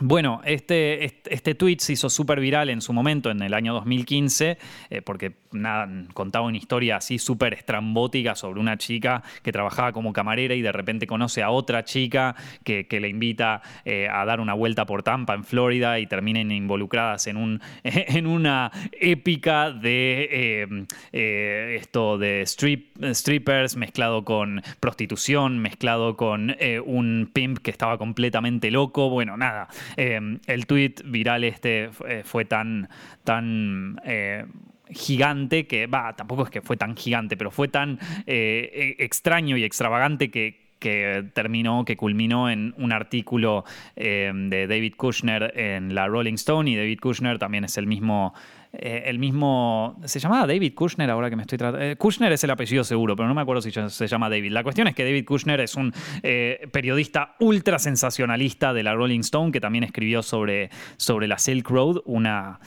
[0.00, 4.58] bueno, este, este, tweet se hizo súper viral en su momento, en el año 2015,
[4.90, 5.32] eh, porque
[6.14, 10.72] contaba una historia así súper estrambótica sobre una chica que trabajaba como camarera y de
[10.72, 12.34] repente conoce a otra chica
[12.64, 17.28] que, le invita eh, a dar una vuelta por Tampa, en Florida, y terminen involucradas
[17.28, 26.16] en, un, en una épica de eh, esto de strip, strippers mezclado con prostitución, mezclado
[26.16, 29.10] con un pimp que estaba completamente loco.
[29.10, 29.68] Bueno, nada.
[29.96, 32.88] Em, el tweet viral este eh, fue tan,
[33.24, 34.44] tan eh,
[34.90, 39.56] gigante que, va, tampoco es que fue tan gigante, pero fue tan eh, e, extraño
[39.56, 43.64] y extravagante que, que terminó, que culminó en un artículo
[43.96, 48.34] eh, de David Kushner en la Rolling Stone y David Kushner también es el mismo...
[48.70, 49.98] Eh, el mismo.
[50.04, 51.96] ¿Se llamaba David Kushner ahora que me estoy tratando?
[51.96, 54.52] Kushner es el apellido seguro, pero no me acuerdo si se llama David.
[54.52, 59.52] La cuestión es que David Kushner es un periodista ultra sensacionalista de la Rolling Stone
[59.52, 62.60] que también escribió sobre, sobre la Silk Road, una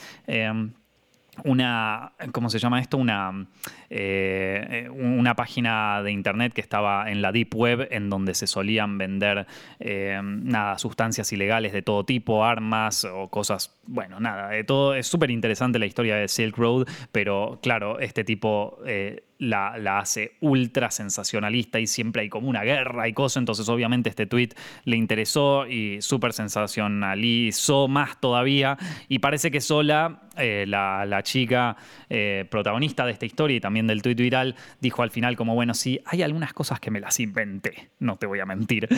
[1.43, 2.97] una, ¿cómo se llama esto?
[2.97, 3.47] Una,
[3.89, 8.97] eh, una página de internet que estaba en la Deep Web en donde se solían
[8.97, 9.47] vender
[9.79, 14.93] eh, nada, sustancias ilegales de todo tipo, armas o cosas, bueno, nada, de todo.
[14.93, 18.79] Es súper interesante la historia de Silk Road, pero claro, este tipo...
[18.85, 24.09] Eh, la, hace ultra sensacionalista y siempre hay como una guerra y cosas, entonces obviamente
[24.09, 24.49] este tweet
[24.85, 28.77] le interesó y súper sensacionalizó más todavía.
[29.09, 31.75] Y parece que sola, eh, la, chica
[32.09, 35.73] eh, protagonista de esta historia y también del tweet viral, dijo al final como, bueno,
[35.73, 38.87] sí, hay algunas cosas que me las inventé, no te voy a mentir.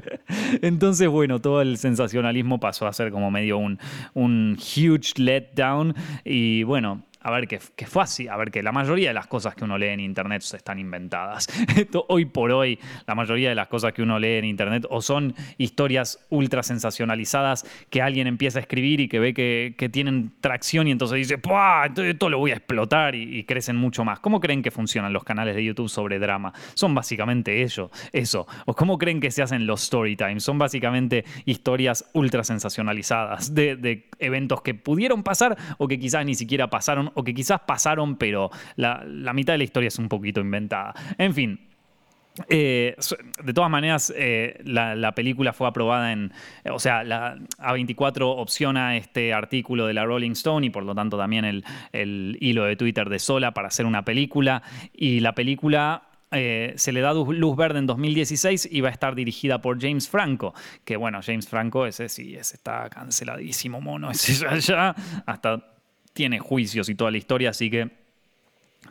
[0.62, 3.78] entonces, bueno, todo el sensacionalismo pasó a ser como medio un,
[4.14, 5.94] un huge letdown.
[6.24, 9.54] Y bueno, a ver, que, fue así, a ver, que la mayoría de las cosas
[9.54, 11.48] que uno lee en Internet están inventadas.
[12.08, 15.34] hoy por hoy, la mayoría de las cosas que uno lee en Internet o son
[15.58, 20.90] historias ultra sensacionalizadas que alguien empieza a escribir y que ve que, tienen tracción y
[20.90, 21.34] entonces dice.
[21.34, 24.20] Entonces esto lo voy a explotar y, crecen mucho más.
[24.20, 26.52] ¿Cómo creen que funcionan los canales de YouTube sobre drama?
[26.74, 28.46] Son básicamente eso, eso.
[28.64, 30.42] ¿O cómo creen que se hacen los story times?
[30.44, 36.70] Son básicamente historias ultra sensacionalizadas de eventos que pudieron pasar o que quizás ni siquiera
[36.70, 40.94] pasaron o que quizás pasaron, pero la, mitad de la historia es un poquito inventada.
[41.18, 41.58] En fin,
[42.48, 42.96] eh,
[43.44, 46.32] de todas maneras, eh, la, película fue aprobada en.
[46.70, 51.18] O sea, la A24 opciona este artículo de la Rolling Stone y por lo tanto
[51.18, 54.62] también el, hilo de Twitter de Sola para hacer una película.
[54.92, 56.08] Y la película.
[56.34, 60.08] Eh, se le da luz verde en 2016 y va a estar dirigida por James
[60.08, 60.54] Franco.
[60.82, 64.94] Que bueno, James Franco, ese sí, ese está canceladísimo, mono, ese ya,
[65.26, 65.71] hasta
[66.12, 68.02] tiene juicios y toda la historia, así que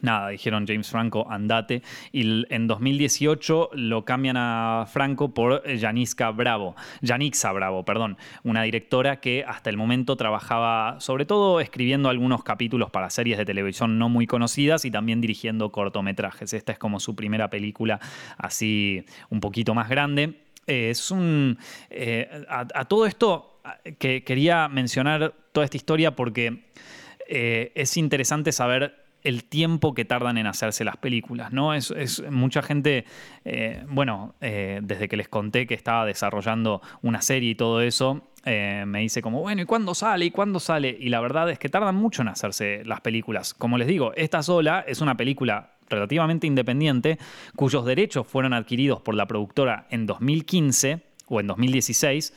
[0.02, 1.82] nada, dijeron James Franco, andate.
[2.12, 9.20] Y en 2018 lo cambian a Franco por Janiska Bravo, Janixa Bravo, perdón, una directora
[9.20, 14.10] que hasta el momento trabajaba sobre todo escribiendo algunos capítulos para series de televisión no
[14.10, 16.54] muy conocidas y también dirigiendo cortometrajes.
[16.54, 18.00] Esta es como su primera película
[18.38, 20.40] así un poquito más grande.
[20.68, 21.58] Eh, es un...
[21.90, 23.62] Eh, a todo esto
[24.00, 26.64] que quería mencionar toda esta historia porque
[27.34, 31.74] eh, es interesante saber el tiempo que tardan en hacerse las películas, ¿no?
[31.74, 33.06] Es, mucha gente,
[33.46, 38.28] eh, bueno, eh, desde que les conté que estaba desarrollando una serie y todo eso,
[38.44, 40.26] me dice como, bueno, ¿y cuándo sale?
[40.26, 40.98] ¿Y cuándo sale?
[41.00, 43.54] Y la verdad es que tardan mucho en hacerse las películas.
[43.54, 47.17] Como les digo, esta sola es una película relativamente independiente,
[47.56, 52.34] cuyos derechos fueron adquiridos por la productora en 2015 o en 2016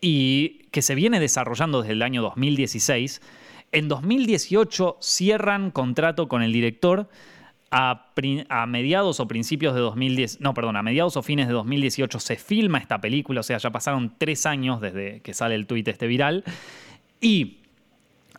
[0.00, 3.22] y que se viene desarrollando desde el año 2016
[3.76, 7.08] en 2018 cierran contrato con el director.
[7.70, 8.12] A,
[8.66, 12.78] mediados o principios de 2010, no, perdón, a mediados o fines de 2018 se filma
[12.78, 16.42] esta película, o sea, ya pasaron tres años desde que sale el tuit este viral.
[17.20, 17.58] Y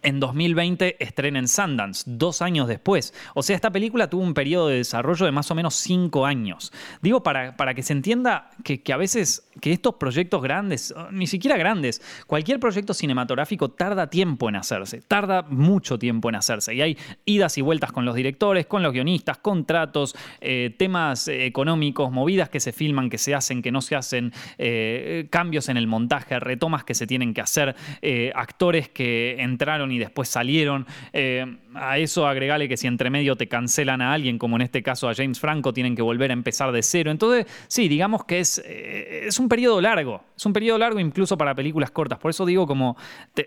[0.01, 3.13] en 2020 estrena en Sundance, dos años después.
[3.33, 6.71] O sea, esta película tuvo un periodo de desarrollo de más o menos cinco años.
[7.01, 11.57] Digo, para, para que se entienda que, a veces que estos proyectos grandes, ni siquiera
[11.57, 16.73] grandes, cualquier proyecto cinematográfico tarda tiempo en hacerse, tarda mucho tiempo en hacerse.
[16.75, 22.12] Y hay idas y vueltas con los directores, con los guionistas, contratos, eh, temas económicos,
[22.12, 25.88] movidas que se filman, que se hacen, que no se hacen, eh, cambios en el
[25.88, 30.86] montaje, retomas que se tienen que hacer, eh, actores que entraron y después salieron.
[31.13, 31.45] Eh,
[31.76, 35.08] a eso agregale que si entre medio te cancelan a alguien, como en este caso
[35.10, 37.12] a James Franco, tienen que volver a empezar de cero.
[37.12, 40.23] Entonces, sí, digamos que es, eh, es un periodo largo.
[40.36, 42.19] Es un periodo largo incluso para películas cortas.
[42.19, 42.97] Por eso digo como,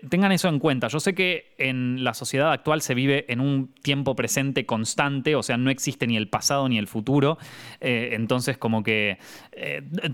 [0.09, 0.87] tengan eso en cuenta.
[0.87, 5.43] Yo sé que en la sociedad actual se vive en un tiempo presente constante, o
[5.43, 7.37] sea, no existe ni el pasado ni el futuro.
[7.79, 9.17] Eh, entonces, como que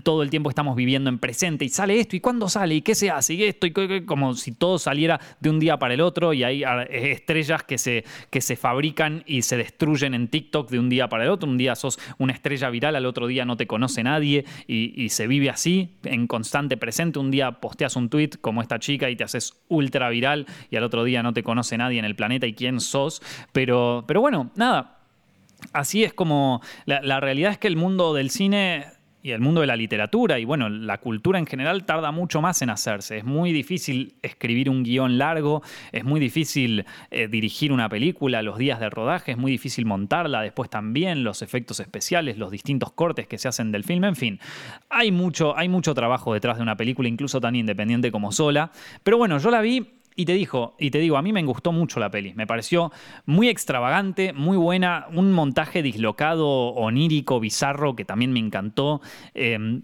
[0.02, 2.94] todo el tiempo estamos viviendo en presente y sale esto y cuándo sale y qué
[2.94, 3.72] se hace y esto y
[4.04, 8.04] como si todo saliera de un día para el otro y hay estrellas que se,
[8.30, 11.48] que se fabrican y se destruyen en TikTok de un día para el otro.
[11.48, 15.26] Un día sos una estrella viral, al otro día no te conoce nadie y, se
[15.26, 17.18] vive así, en constante presente.
[17.18, 20.84] Un día posteas un tweet como esta chica y te haces ultra viral y al
[20.84, 23.22] otro día no te conoce nadie en el planeta y quién sos.
[23.52, 24.96] Pero, pero bueno, nada.
[25.72, 28.86] Así es como la realidad es que el mundo del cine
[29.28, 32.62] y el mundo de la literatura y bueno, la cultura en general tarda mucho más
[32.62, 33.18] en hacerse.
[33.18, 35.62] Es muy difícil escribir un guion largo,
[35.92, 40.40] es muy difícil eh, dirigir una película, los días de rodaje, es muy difícil montarla,
[40.40, 44.40] después también los efectos especiales, los distintos cortes que se hacen del film, en fin,
[44.88, 48.70] hay mucho, hay mucho trabajo detrás de una película, incluso tan independiente como sola.
[49.02, 51.70] Pero bueno, yo la vi y te dijo, y te digo, a mí me gustó
[51.70, 52.34] mucho la peli.
[52.34, 52.90] Me pareció
[53.24, 59.00] muy extravagante, muy buena, un montaje dislocado, onírico, bizarro, que también me encantó.
[59.32, 59.82] Em,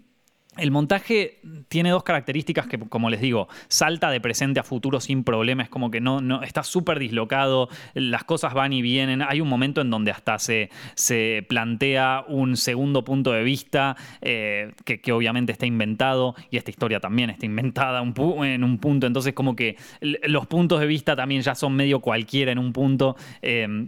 [0.57, 5.23] el montaje tiene dos características que, como les digo, salta de presente a futuro sin
[5.23, 9.21] problema, es como que no, está súper dislocado, las cosas van y vienen.
[9.21, 14.73] Hay un momento en donde hasta se, se plantea un segundo punto de vista eh,
[14.83, 19.55] que, obviamente está inventado y esta historia también está inventada en un punto, entonces como
[19.55, 23.15] que los puntos de vista también ya son medio cualquiera en un punto.
[23.41, 23.87] Eh,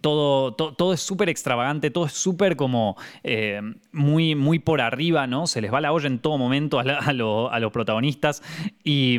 [0.00, 3.60] todo, todo, es súper extravagante, todo es súper como eh,
[3.92, 5.46] muy, muy por arriba, ¿no?
[5.46, 8.42] Se les va la olla en todo momento a, los protagonistas
[8.84, 9.18] y,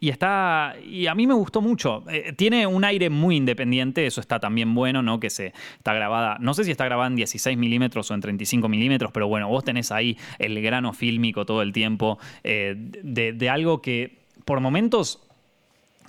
[0.00, 0.74] está.
[0.84, 2.04] Y a mí me gustó mucho.
[2.10, 5.20] Eh, tiene un aire muy independiente, eso está también bueno, ¿no?
[5.20, 6.36] Que se está grabada.
[6.40, 9.64] No sé si está grabada en 16 milímetros o en 35 milímetros, pero bueno, vos
[9.64, 15.29] tenés ahí el grano fílmico todo el tiempo eh, de, de algo que por momentos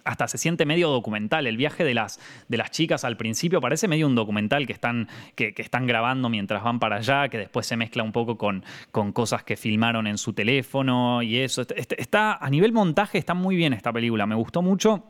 [0.03, 1.47] hasta se siente medio documental.
[1.47, 5.07] El viaje de las, de las chicas al principio parece medio un documental que están,
[5.35, 9.11] que, están grabando mientras van para allá, que después se mezcla un poco con, con
[9.11, 11.63] cosas que filmaron en su teléfono y eso.
[11.75, 15.03] Está, a nivel montaje está muy bien esta película, me gustó mucho.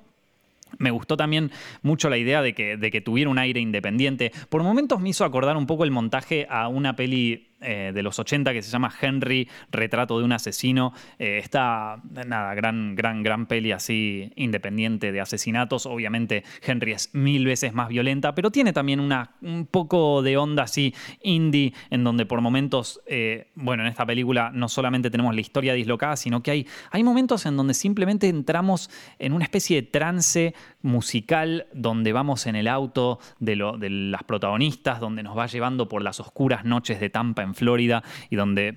[0.77, 4.31] Me gustó también mucho la idea de que, de que tuviera un aire independiente.
[4.47, 8.17] Por momentos me hizo acordar un poco el montaje a una peli eh, de los
[8.17, 10.93] 80 que se llama Henry, Retrato de un asesino.
[11.19, 15.85] Eh, está, nada, gran, gran, gran peli así independiente de asesinatos.
[15.85, 20.63] Obviamente Henry es mil veces más violenta, pero tiene también una, un poco de onda
[20.63, 25.41] así indie, en donde por momentos, eh, bueno, en esta película no solamente tenemos la
[25.41, 28.89] historia dislocada, sino que hay, hay momentos en donde simplemente entramos
[29.19, 34.23] en una especie de trance musical donde vamos en el auto de, lo, de las
[34.23, 38.75] protagonistas, donde nos va llevando por las oscuras noches de Tampa en Florida y donde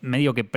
[0.00, 0.48] medio que,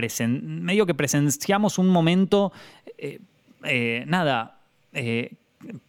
[0.42, 2.52] medio que presenciamos un momento,
[2.98, 3.20] eh,
[3.64, 4.60] eh, nada,
[4.94, 5.34] eh,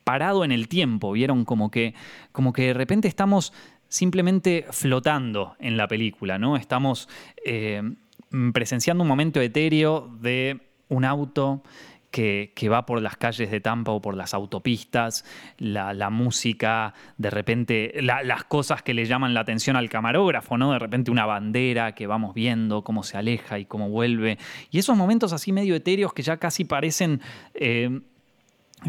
[0.04, 1.94] parado en el tiempo, vieron como que,
[2.32, 3.52] como que de repente estamos
[3.88, 6.56] simplemente flotando en la película, ¿no?
[6.56, 7.08] Estamos
[8.52, 10.58] presenciando un momento etéreo de
[10.88, 11.62] un auto
[12.14, 15.24] que, va por las calles de Tampa o por las autopistas,
[15.58, 20.72] la, música, de repente las cosas que le llaman la atención al camarógrafo, ¿no?
[20.72, 24.38] De repente una bandera que vamos viendo, cómo se aleja y cómo vuelve.
[24.70, 27.20] Y esos momentos así medio etéreos que ya casi parecen...
[27.54, 28.00] Eh,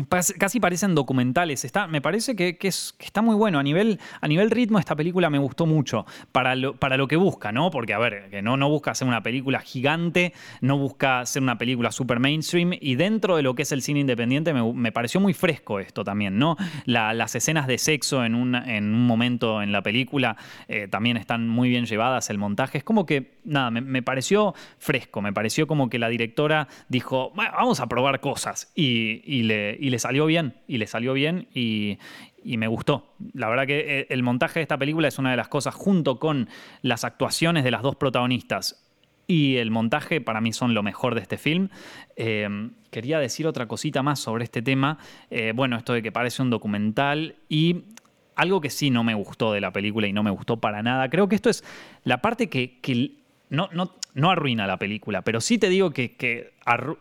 [0.09, 1.65] Casi parecen documentales.
[1.65, 3.59] Está, me parece que, está muy bueno.
[3.59, 6.05] A nivel, a nivel ritmo, esta película me gustó mucho.
[6.31, 7.71] Para lo, para lo que busca, ¿no?
[7.71, 11.57] Porque, a ver, que no, no busca ser una película gigante, no busca ser una
[11.57, 12.73] película super mainstream.
[12.79, 16.37] Y dentro de lo que es el cine independiente, me, pareció muy fresco esto también,
[16.37, 16.55] ¿no?
[16.85, 20.37] las escenas de sexo en un, en un momento en la película
[20.67, 22.29] eh, también están muy bien llevadas.
[22.29, 25.21] El montaje es como que, nada, me, pareció fresco.
[25.21, 28.71] Me pareció como que la directora dijo, vamos a probar cosas.
[28.75, 31.99] Y, y le y le salió bien, y le salió bien y,
[32.43, 33.13] me gustó.
[33.33, 36.17] La verdad que eh, el montaje de esta película es una de las cosas, junto
[36.17, 36.49] con
[36.81, 38.83] las actuaciones de las dos protagonistas
[39.27, 41.69] y el montaje, para mí son lo mejor de este film.
[42.15, 42.49] Eh,
[42.89, 44.97] quería decir otra cosita más sobre este tema.
[45.29, 47.83] Eh, bueno, esto de que parece un documental y
[48.36, 51.11] algo que sí no me gustó de la película y no me gustó para nada.
[51.11, 51.63] Creo que esto es
[52.03, 53.11] la parte que, que
[53.49, 56.53] no, no, no arruina la película, pero sí te digo que,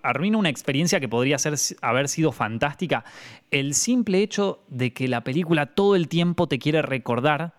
[0.03, 3.05] arruina una experiencia que podría ser, haber sido fantástica.
[3.51, 7.55] El simple hecho de que la película todo el tiempo te quiere recordar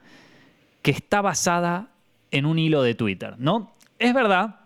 [0.81, 1.89] que está basada
[2.31, 3.73] en un hilo de Twitter, ¿no?
[3.97, 4.64] Es verdad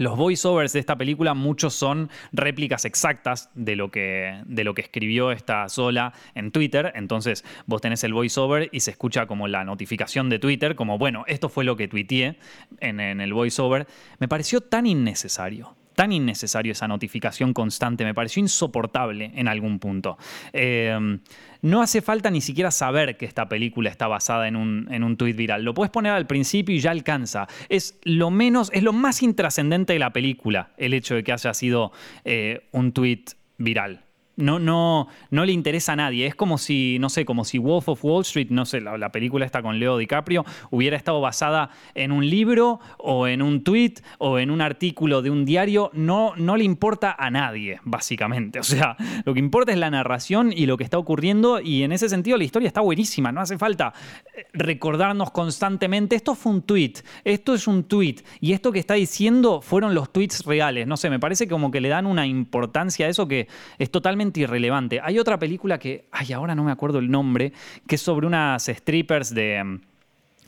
[0.00, 4.80] los voiceovers de esta película, muchos son réplicas exactas de lo que, de lo que
[4.80, 6.90] escribió esta sola en Twitter.
[6.94, 11.24] Entonces, vos tenés el voiceover y se escucha como la notificación de Twitter, como, bueno,
[11.26, 12.38] esto fue lo que tuiteé
[12.78, 13.86] en, en el voiceover.
[14.18, 20.16] Me pareció tan innecesario tan innecesario esa notificación constante, me pareció insoportable en algún punto.
[20.50, 21.18] Em,
[21.60, 25.18] no hace falta ni siquiera saber que esta película está basada en un, en un
[25.18, 25.62] tuit viral.
[25.62, 27.48] Lo puedes poner al principio y ya alcanza.
[27.68, 31.52] Es lo menos, es lo más intrascendente de la película, el hecho de que haya
[31.52, 31.92] sido
[32.24, 34.00] eh, un tuit viral.
[34.36, 36.26] No, no, no le interesa a nadie.
[36.26, 39.44] Es como si, no sé, como si Wolf of Wall Street, no sé, la, película
[39.44, 44.38] está con Leo DiCaprio, hubiera estado basada en un libro o en un tweet o
[44.38, 45.90] en un artículo de un diario.
[45.92, 48.60] No, no le importa a nadie, básicamente.
[48.60, 51.92] O sea, lo que importa es la narración y lo que está ocurriendo y en
[51.92, 53.32] ese sentido la historia está buenísima.
[53.32, 53.92] No hace falta
[54.34, 58.94] eh, recordarnos constantemente, esto fue un tweet, esto es un tweet y esto que está
[58.94, 60.86] diciendo fueron los tweets reales.
[60.86, 64.29] No sé, me parece como que le dan una importancia a eso que es totalmente
[64.36, 65.00] irrelevante.
[65.02, 67.52] Hay otra película que, ay, ahora no me acuerdo el nombre,
[67.86, 69.80] que es sobre unas strippers de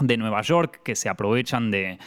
[0.07, 1.99] de Nueva York que se aprovechan de,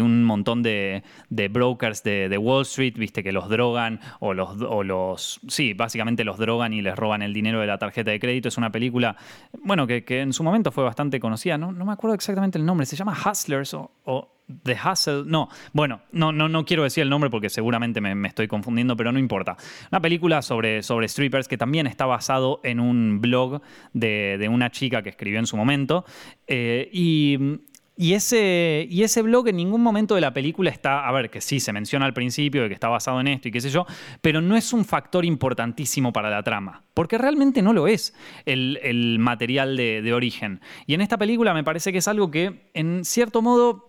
[0.00, 1.02] un montón de,
[1.50, 6.38] brokers de, Wall Street, viste, que los drogan o los, o los, sí, básicamente los
[6.38, 8.48] drogan y les roban el dinero de la tarjeta de crédito.
[8.48, 9.16] Es una película,
[9.62, 12.86] bueno, que, en su momento fue bastante conocida, no, no me acuerdo exactamente el nombre,
[12.86, 17.30] se llama Hustlers o The Hustle, no, bueno, no, no, no quiero decir el nombre
[17.30, 19.56] porque seguramente me, estoy confundiendo, pero no importa.
[19.90, 23.62] Una película sobre, sobre strippers que también está basado en un blog
[23.94, 26.04] de, una chica que escribió en su momento.
[26.46, 31.30] Eh, y, ese, y ese blog en ningún momento de la película está, a ver,
[31.30, 33.70] que sí, se menciona al principio de que está basado en esto y qué sé
[33.70, 33.86] yo,
[34.20, 38.14] pero no es un factor importantísimo para la trama, porque realmente no lo es
[38.44, 40.60] el, material de, de origen.
[40.86, 43.88] Y en esta película me parece que es algo que, en cierto modo,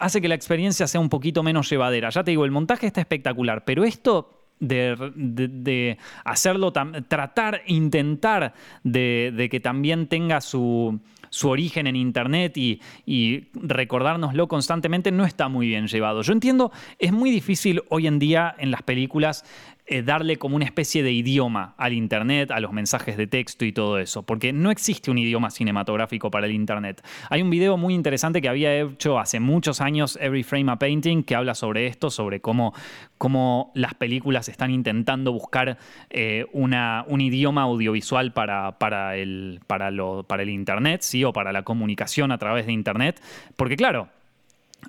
[0.00, 2.10] hace que la experiencia sea un poquito menos llevadera.
[2.10, 9.60] Ya te digo, el montaje está espectacular, pero esto de, hacerlo, tratar, intentar de, que
[9.60, 11.00] también tenga su,
[11.44, 16.22] origen en Internet y, y, recordárnoslo constantemente no está muy bien llevado.
[16.22, 19.44] Yo entiendo, es muy difícil hoy en día en las películas
[19.92, 23.72] eh, darle como una especie de idioma al Internet, a los mensajes de texto y
[23.72, 27.04] todo eso, porque no existe un idioma cinematográfico para el Internet.
[27.28, 31.24] Hay un video muy interesante que había hecho hace muchos años, Every Frame a Painting,
[31.24, 32.72] que habla sobre esto, sobre cómo,
[33.18, 35.76] cómo las películas están intentando buscar
[36.08, 41.24] eh, una, un idioma audiovisual para, para, el, para, lo, para el Internet, ¿sí?
[41.24, 43.20] o para la comunicación a través de Internet,
[43.56, 44.08] porque claro,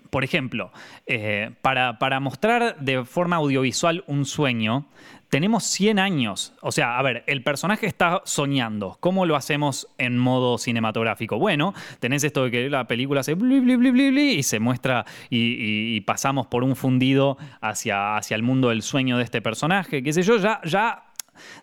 [0.10, 0.72] por ejemplo,
[1.08, 4.88] eh, para, mostrar de forma audiovisual un sueño,
[5.30, 6.54] tenemos 100 años.
[6.62, 8.98] O sea, a ver, el personaje está soñando.
[9.00, 11.40] ¿Cómo lo hacemos en modo cinematográfico?
[11.40, 16.02] Bueno, tenés esto de que la película hace bli, bli, bli, y se muestra y,
[16.02, 20.04] pasamos por un fundido hacia, hacia el mundo del sueño de este personaje.
[20.04, 21.11] Qué sé yo, ya, ya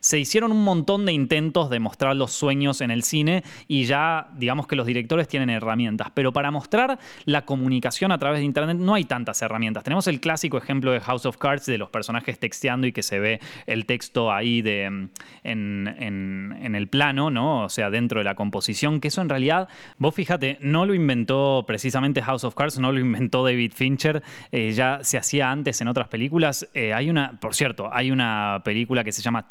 [0.00, 4.28] se hicieron un montón de intentos de mostrar los sueños en el cine y ya
[4.36, 8.78] digamos que los directores tienen herramientas, pero para mostrar la comunicación a través de Internet
[8.78, 9.84] no hay tantas herramientas.
[9.84, 13.18] Tenemos el clásico ejemplo de House of Cards de los personajes texteando y que se
[13.18, 15.08] ve el texto ahí de,
[15.44, 17.64] en, el plano, ¿no?
[17.64, 19.68] o sea, dentro de la composición, que eso en realidad,
[19.98, 24.22] vos fíjate, no lo inventó precisamente House of Cards, no lo inventó David Fincher,
[24.52, 26.68] eh, ya se hacía antes en otras películas.
[26.74, 29.46] Eh, hay una, por cierto, hay una película que se llama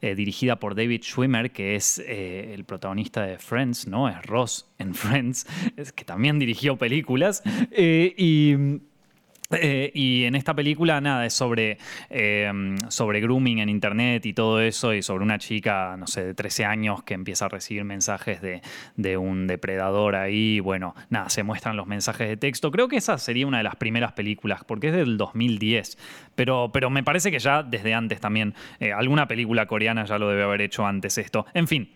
[0.00, 4.08] Eh, dirigida por David Schwimmer, que es eh, el protagonista de Friends, ¿no?
[4.08, 7.42] Es Ross en Friends, es que también dirigió películas.
[7.70, 8.80] Eh, y
[9.50, 11.78] eh, y en esta película, nada, es sobre,
[12.10, 12.50] eh,
[12.88, 16.64] sobre grooming en internet y todo eso, y sobre una chica, no sé, de 13
[16.64, 18.60] años que empieza a recibir mensajes de,
[18.96, 20.60] de un depredador ahí.
[20.60, 22.70] Bueno, nada, se muestran los mensajes de texto.
[22.70, 25.98] Creo que esa sería una de las primeras películas, porque es del 2010.
[26.34, 30.28] Pero, pero me parece que ya desde antes también, eh, alguna película coreana ya lo
[30.28, 31.46] debe haber hecho antes esto.
[31.54, 31.88] En fin,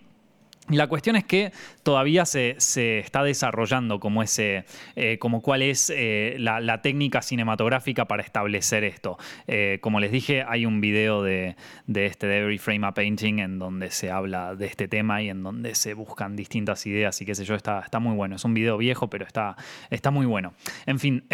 [0.68, 1.52] la cuestión es que
[1.82, 2.56] todavía se,
[2.98, 9.18] está desarrollando como ese, eh, como cuál es eh, la, técnica cinematográfica para establecer esto.
[9.46, 11.56] Eh, como les dije, hay un video de,
[11.94, 15.42] este de Every Frame a Painting en donde se habla de este tema y en
[15.42, 18.36] donde se buscan distintas ideas y qué sé yo, está, está muy bueno.
[18.36, 19.56] Es un video viejo, pero está,
[19.90, 20.54] está muy bueno.
[20.86, 21.24] En fin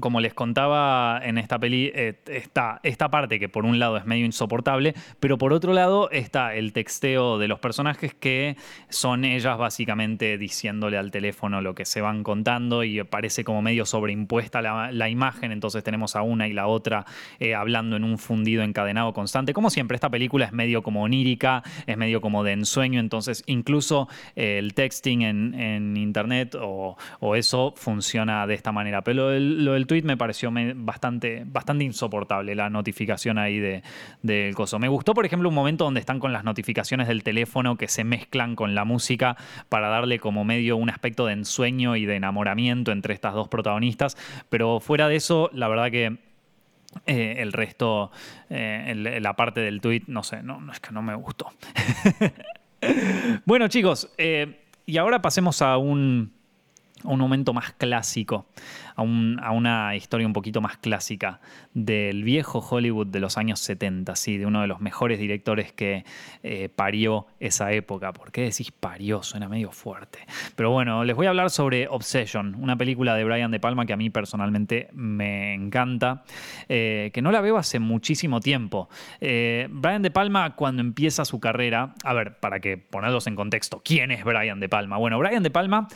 [0.00, 4.04] como les contaba en esta peli, eh, está esta parte que por un lado es
[4.04, 8.56] medio insoportable, pero por otro lado está el texteo de los personajes que
[8.90, 13.86] son ellas básicamente diciéndole al teléfono lo que se van contando y parece como medio
[13.86, 17.06] sobreimpuesta la, imagen, entonces tenemos a una y la otra
[17.40, 19.54] eh, hablando en un fundido encadenado constante.
[19.54, 24.08] Como siempre, esta película es medio como onírica, es medio como de ensueño, entonces incluso
[24.36, 26.96] eh, el texting en, internet o,
[27.34, 29.02] eso funciona de esta manera.
[29.02, 33.82] Pero lo el tweet me pareció bastante, bastante insoportable, la notificación ahí del
[34.22, 34.78] de, coso.
[34.78, 38.04] Me gustó, por ejemplo, un momento donde están con las notificaciones del teléfono que se
[38.04, 39.36] mezclan con la música
[39.68, 44.16] para darle como medio un aspecto de ensueño y de enamoramiento entre estas dos protagonistas.
[44.50, 46.18] Pero fuera de eso, la verdad que
[47.06, 48.10] eh, el resto,
[48.50, 51.50] eh, la parte del tweet, no sé, no, es que no me gustó.
[53.44, 56.32] bueno, chicos, eh, y ahora pasemos a un,
[57.04, 58.46] un momento más clásico
[58.98, 61.40] a, una historia un poquito más clásica
[61.72, 66.04] del viejo Hollywood de los años 70, sí, de uno de los mejores directores que
[66.42, 68.12] eh, parió esa época.
[68.12, 69.22] ¿Por qué decís parió?
[69.22, 70.18] Suena medio fuerte.
[70.56, 73.92] Pero bueno, les voy a hablar sobre Obsession, una película de Brian De Palma que
[73.92, 76.24] a mí personalmente me encanta,
[76.68, 78.88] eh, que no la veo hace muchísimo tiempo.
[79.20, 83.80] Eh, Brian De Palma cuando empieza su carrera, a ver, para que ponerlos en contexto,
[83.84, 84.96] ¿quién es Brian De Palma?
[84.96, 85.86] Bueno, Brian De Palma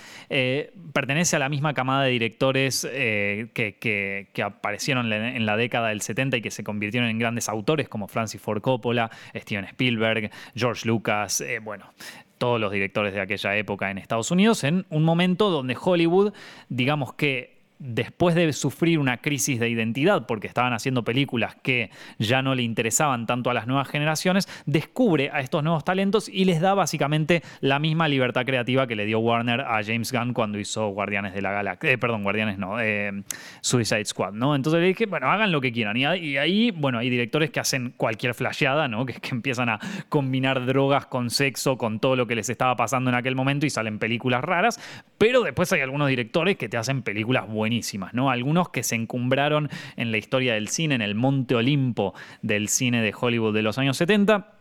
[0.93, 6.39] pertenece a la misma camada de directores que, que, aparecieron en la década del 70
[6.39, 11.41] y que se convirtieron en grandes autores como Francis Ford Coppola, Steven Spielberg, George Lucas,
[11.41, 11.93] eh, bueno,
[12.39, 16.33] todos los directores de aquella época en Estados Unidos, en un momento donde Hollywood,
[16.69, 17.52] digamos que
[17.83, 22.63] después de sufrir una crisis de identidad porque estaban haciendo películas que ya no le
[22.63, 27.43] interesaban tanto a las nuevas generaciones, descubre a estos nuevos talentos y les da básicamente
[27.61, 31.43] la misma libertad creativa que le dio Warner a James Gunn cuando hizo Guardianes de
[31.43, 33.23] la Galaxia, eh, perdón, Guardianes no, eh,
[33.61, 34.55] Suicide Squad, ¿no?
[34.55, 35.97] Entonces le dije, bueno, hagan lo que quieran.
[35.97, 39.07] Y, ahí, bueno, hay directores que hacen cualquier flasheada, ¿no?
[39.13, 39.79] Que, empiezan a
[40.09, 43.71] combinar drogas con sexo, con todo lo que les estaba pasando en aquel momento y
[43.71, 44.79] salen películas raras,
[45.19, 47.49] pero después hay algunos directores que te hacen películas
[48.13, 48.31] ¿no?
[48.31, 53.03] Algunos que se encumbraron en la historia del cine, en el monte Olimpo del cine
[53.03, 54.53] de Hollywood de los años 70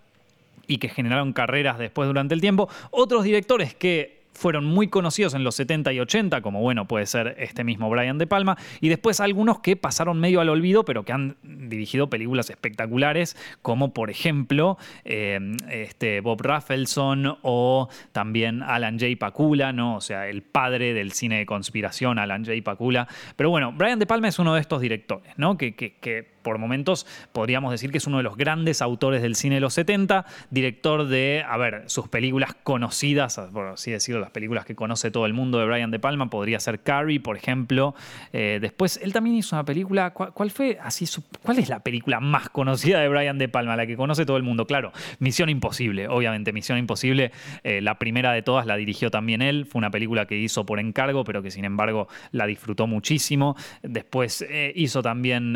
[0.67, 2.69] y que generaron carreras después durante el tiempo.
[2.91, 7.35] Otros directores que fueron muy conocidos en los 70 y 80, como bueno, puede ser
[7.37, 11.13] este mismo Brian De Palma, y después algunos que pasaron medio al olvido, pero que
[11.13, 19.13] han dirigido películas espectaculares, como por ejemplo eh, este Bob Rafelson o también Alan J.
[19.19, 19.95] Pakula, ¿no?
[19.95, 22.61] O sea, el padre del cine de conspiración, Alan J.
[22.63, 23.07] Pakula.
[23.35, 25.57] Pero bueno, Brian De Palma es uno de estos directores, ¿no?
[25.57, 29.35] Que, que, que por momentos podríamos decir que es uno de los grandes autores del
[29.35, 34.31] cine de los 70, director de, a ver, sus películas conocidas, por así decirlo, las
[34.31, 37.95] películas que conoce todo el mundo de Brian De Palma, podría ser Carrie, por ejemplo.
[38.33, 41.05] Eh, después, él también hizo una película, ¿cuál, fue así?
[41.43, 44.43] ¿Cuál es la película más conocida de Brian De Palma, la que conoce todo el
[44.43, 44.65] mundo?
[44.67, 47.31] Claro, Misión Imposible, obviamente, Misión Imposible,
[47.63, 50.79] eh, la primera de todas la dirigió también él, fue una película que hizo por
[50.79, 53.55] encargo, pero que sin embargo la disfrutó muchísimo.
[53.81, 55.55] Después eh, hizo también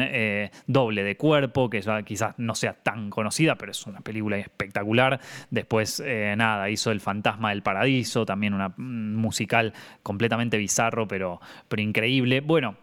[0.76, 5.21] Doble de Cuerpo, que ya quizás no sea tan conocida, pero es una película espectacular.
[5.49, 6.03] Después,
[6.36, 9.71] nada, hizo El Fantasma del Paradiso, también una musical
[10.03, 12.41] completamente bizarro, pero, pero increíble.
[12.41, 12.76] Bueno,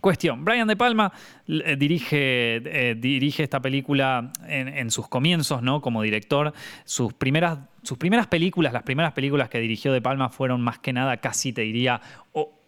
[0.00, 1.12] Cuestión, Brian De Palma
[1.48, 5.80] eh, dirige, eh, dirige esta película en, en, sus comienzos, ¿no?
[5.80, 6.52] Como director.
[6.84, 10.92] Sus primeras sus primeras películas, las primeras películas que dirigió De Palma fueron más que
[10.92, 12.00] nada, casi te diría,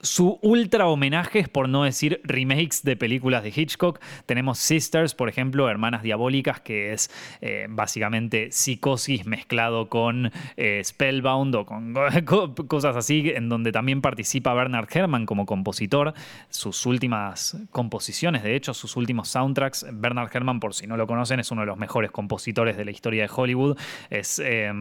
[0.01, 4.01] su ultra homenajes, por no decir remakes de películas de Hitchcock.
[4.27, 7.11] Tenemos Sisters, por ejemplo, Hermanas Diabólicas, que es
[7.41, 11.95] eh, básicamente psicosis mezclado con eh, Spellbound o con
[12.69, 16.15] cosas así, en donde también participa Bernard Herrmann como compositor.
[16.49, 21.41] Sus últimas composiciones, de hecho, sus últimos soundtracks, Bernard Herrmann, por si no lo conocen,
[21.41, 23.77] es uno de los mejores compositores de la historia de Hollywood.
[24.11, 24.39] Es.
[24.39, 24.73] Eh,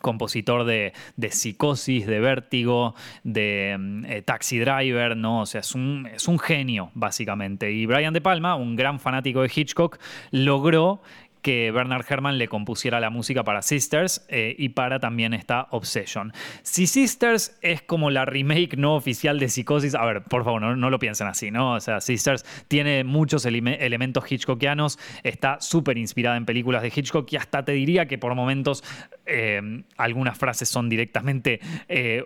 [0.00, 0.92] compositor de,
[1.30, 2.94] Psicosis, de Vértigo,
[3.24, 5.42] de mm, eh, Taxi Driver, ¿no?
[5.42, 7.72] O sea, es un, es un genio, básicamente.
[7.72, 9.98] Y Brian De Palma, un gran fanático de Hitchcock,
[10.30, 11.00] logró
[11.46, 16.32] que Bernard Herrmann le compusiera la música para Sisters eh, y para también esta Obsession.
[16.64, 20.90] Si Sisters es como la remake no oficial de Psicosis, a ver, por favor, no,
[20.90, 21.74] lo piensen así, ¿no?
[21.74, 27.36] O sea, Sisters tiene muchos elementos hitchcockianos, está súper inspirada en películas de Hitchcock y
[27.36, 28.82] hasta te diría que por momentos
[29.24, 31.60] eh, algunas frases son directamente...
[31.88, 32.24] Eh,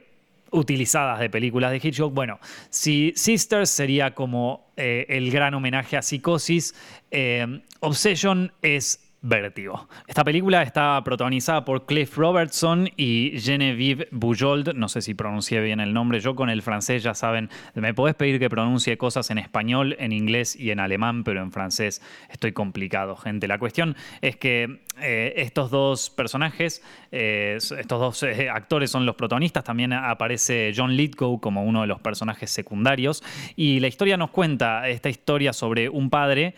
[0.52, 2.12] utilizadas de películas de Hitchcock.
[2.12, 2.40] Bueno,
[2.70, 6.74] si Sisters sería como el gran homenaje a Psicosis,
[7.78, 9.86] Obsession es Vértigo.
[10.06, 14.74] Esta película está protagonizada por Cliff Robertson y Genevieve Bujold.
[14.74, 16.20] No sé si pronuncié bien el nombre.
[16.20, 20.12] Yo con el francés, ya saben, me podés pedir que pronuncie cosas en español, en
[20.12, 22.00] inglés y en alemán, pero en francés
[22.30, 23.46] estoy complicado, gente.
[23.46, 26.82] La cuestión es que eh, estos dos personajes,
[27.12, 29.64] eh, estos dos eh, actores son los protagonistas.
[29.64, 33.22] También aparece John Lithgow como uno de los personajes secundarios.
[33.56, 36.54] Y la historia nos cuenta esta historia sobre un padre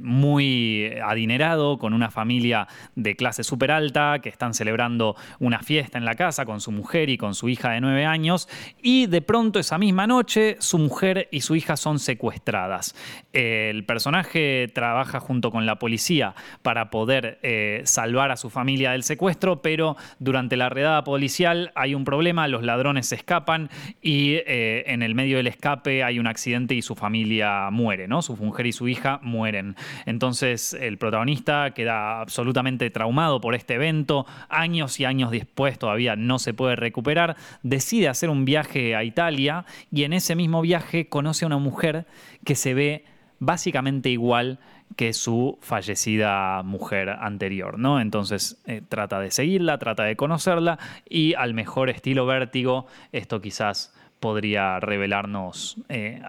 [0.00, 6.04] muy adinerado con una familia de clase súper alta, que están celebrando una fiesta en
[6.04, 8.48] la casa con su mujer y con su hija de nueve años,
[8.82, 12.94] y de pronto esa misma noche su mujer y su hija son secuestradas.
[13.32, 19.02] El personaje trabaja junto con la policía para poder eh, salvar a su familia del
[19.02, 23.68] secuestro, pero durante la redada policial hay un problema, los ladrones se escapan
[24.00, 28.22] y eh, en el medio del escape hay un accidente y su familia muere, ¿no?
[28.22, 29.76] Su mujer y su hija mueren.
[30.06, 36.38] Entonces el protagonista queda absolutamente traumado por este evento, años y años después todavía no
[36.38, 41.44] se puede recuperar, decide hacer un viaje a Italia y en ese mismo viaje conoce
[41.44, 42.06] a una mujer
[42.44, 43.04] que se ve
[43.40, 44.60] básicamente igual
[44.96, 48.00] que su fallecida mujer anterior, ¿no?
[48.00, 50.78] Entonces eh, trata de seguirla, trata de conocerla
[51.08, 56.22] y al mejor estilo vértigo, esto quizás podría revelarnos eh,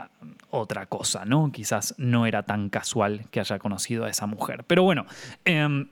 [0.50, 1.52] otra cosa, ¿no?
[1.52, 4.64] Quizás no era tan casual que haya conocido a esa mujer.
[4.66, 5.06] Pero bueno,
[5.46, 5.90] em,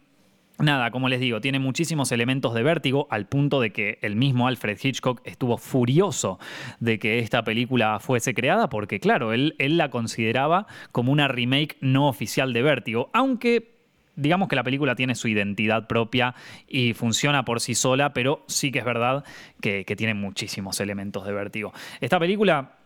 [0.61, 4.47] Nada, como les digo, tiene muchísimos elementos de vértigo al punto de que el mismo
[4.47, 6.39] Alfred Hitchcock estuvo furioso
[6.79, 11.77] de que esta película fuese creada porque, claro, él, él la consideraba como una remake
[11.81, 13.71] no oficial de vértigo, aunque
[14.15, 16.35] digamos que la película tiene su identidad propia
[16.67, 19.23] y funciona por sí sola, pero sí que es verdad
[19.61, 21.73] que, tiene muchísimos elementos de vértigo.
[21.99, 22.77] Esta película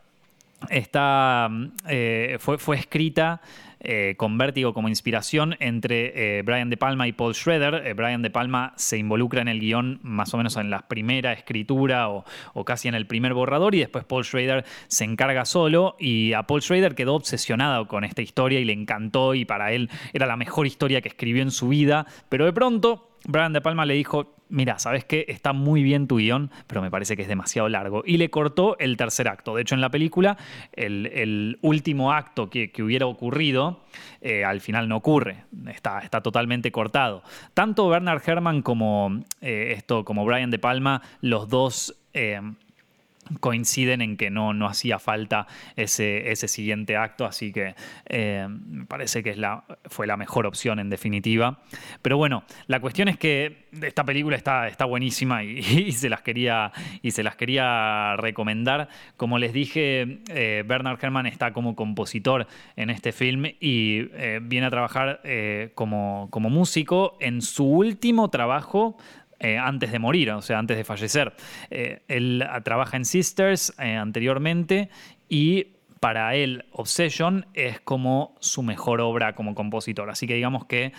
[0.70, 1.50] está,
[1.88, 3.42] eh, fue, fue escrita
[3.88, 7.86] eh, con Vértigo como inspiración entre eh, Brian De Palma y Paul Schrader.
[7.86, 11.34] Eh, Brian De Palma se involucra en el guion más o menos en la primera
[11.34, 12.26] escritura o,
[12.66, 16.64] casi en el primer borrador y después Paul Schrader se encarga solo y a Paul
[16.64, 20.66] Schrader quedó obsesionado con esta historia y le encantó y para él era la mejor
[20.66, 24.80] historia que escribió en su vida, pero de pronto Brian De Palma le dijo, mira,
[24.80, 25.26] ¿sabes qué?
[25.28, 28.04] Está muy bien tu guion, pero me parece que es demasiado largo.
[28.06, 29.56] Y le cortó el tercer acto.
[29.56, 30.38] De hecho, en la película,
[30.74, 33.82] el, último acto que, hubiera ocurrido,
[34.22, 35.46] eh, al final no ocurre.
[35.68, 37.24] Está, totalmente cortado.
[37.54, 41.96] Tanto Bernard Herrmann como, eh, esto, como Brian De Palma, los dos...
[42.14, 42.40] Eh,
[43.40, 48.86] coinciden en que no, no hacía falta ese, ese siguiente acto, así que eh, me
[48.86, 51.60] parece que es la, fue la mejor opción en definitiva.
[52.02, 56.72] Pero bueno, la cuestión es que esta película está, está buenísima y, se las quería,
[57.02, 58.90] y se las quería recomendar.
[59.18, 64.68] Como les dije, eh, Bernard Herrmann está como compositor en este film y eh, viene
[64.68, 65.22] a trabajar
[65.74, 68.98] como, como músico en su último trabajo
[69.46, 71.32] eh, antes de morir, o sea, antes de fallecer.
[71.70, 74.90] Eh, él trabaja en Sisters eh, anteriormente
[75.30, 75.68] y
[76.00, 80.10] para él Obsession es como su mejor obra como compositor.
[80.10, 80.94] Así que digamos que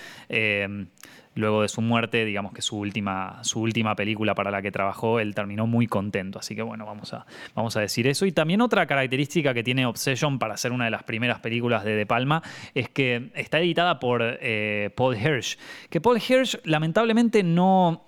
[1.35, 5.19] luego de su muerte, digamos que su última, su última película para la que trabajó,
[5.19, 6.39] él terminó muy contento.
[6.39, 7.27] Así que bueno, vamos a,
[7.57, 8.27] vamos a decir eso.
[8.27, 11.97] Y también otra característica que tiene Obsession para ser una de las primeras películas de
[11.97, 12.45] De Palma
[12.75, 14.39] es que está editada por
[14.95, 15.59] Paul Hirsch.
[15.91, 18.06] Que Paul Hirsch lamentablemente no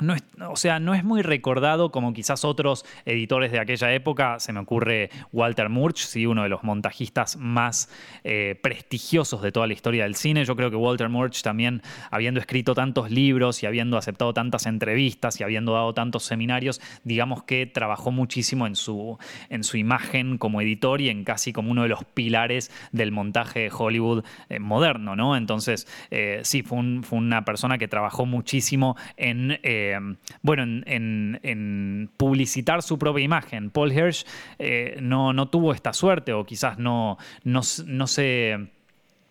[0.00, 4.38] no es, o sea, no es muy recordado como quizás otros editores de aquella época.
[4.40, 7.90] Se me ocurre Walter Murch, uno de los montajistas más
[8.24, 10.44] eh, prestigiosos de toda la historia del cine.
[10.44, 15.40] Yo creo que Walter Murch también, habiendo escrito tantos libros y habiendo aceptado tantas entrevistas
[15.40, 19.18] y habiendo dado tantos seminarios, digamos que trabajó muchísimo en su,
[19.48, 23.60] en su imagen como editor y en casi como uno de los pilares del montaje
[23.60, 25.36] de Hollywood eh, moderno, ¿no?
[25.36, 29.58] Entonces, eh, sí, fue, una persona que trabajó muchísimo en
[29.92, 33.70] eh, bueno, en, publicitar su propia imagen.
[33.70, 34.26] Paul Hirsch
[34.58, 38.68] eh, no, no, tuvo esta suerte o quizás no, no, no se...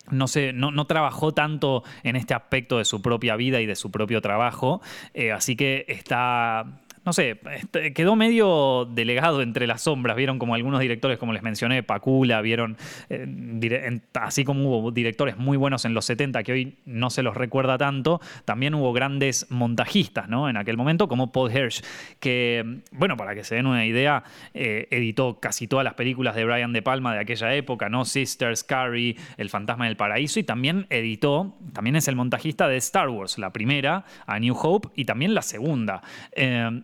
[0.10, 0.26] No,
[0.72, 4.82] no, trabajó tanto en este aspecto de su propia vida y de su propio trabajo,
[5.14, 10.18] eh, así que está no sé, este, quedó medio delegado entre las sombras.
[10.18, 12.76] Vieron como algunos directores, como les mencioné, Pacula, vieron,
[13.10, 17.38] eh, así como hubo directores muy buenos en los 70 que hoy no se los
[17.38, 20.50] recuerda tanto, también hubo grandes montajistas, ¿no?
[20.50, 21.82] En aquel momento, como Paul Hirsch,
[22.20, 26.44] que, bueno, para que se den una idea, eh, editó casi todas las películas de
[26.44, 28.04] Brian De Palma de aquella época, ¿no?
[28.04, 33.08] Sisters, Carrie, El Fantasma del Paraíso, y también editó, también es el montajista de Star
[33.08, 36.02] Wars, la primera, A New Hope, y también la segunda.
[36.34, 36.82] Eh,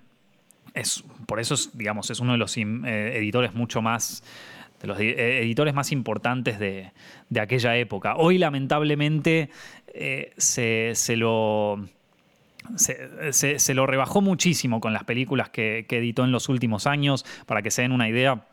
[0.73, 2.61] es, por eso, digamos, es uno de los eh,
[3.15, 4.23] editores mucho más
[4.81, 6.91] de los eh, editores más importantes de,
[7.39, 8.15] aquella época.
[8.17, 9.49] Hoy, lamentablemente,
[9.87, 11.87] eh, se, lo.
[12.75, 17.25] Se, lo rebajó muchísimo con las películas que, que editó en los últimos años.
[17.45, 18.45] Para que se den una idea,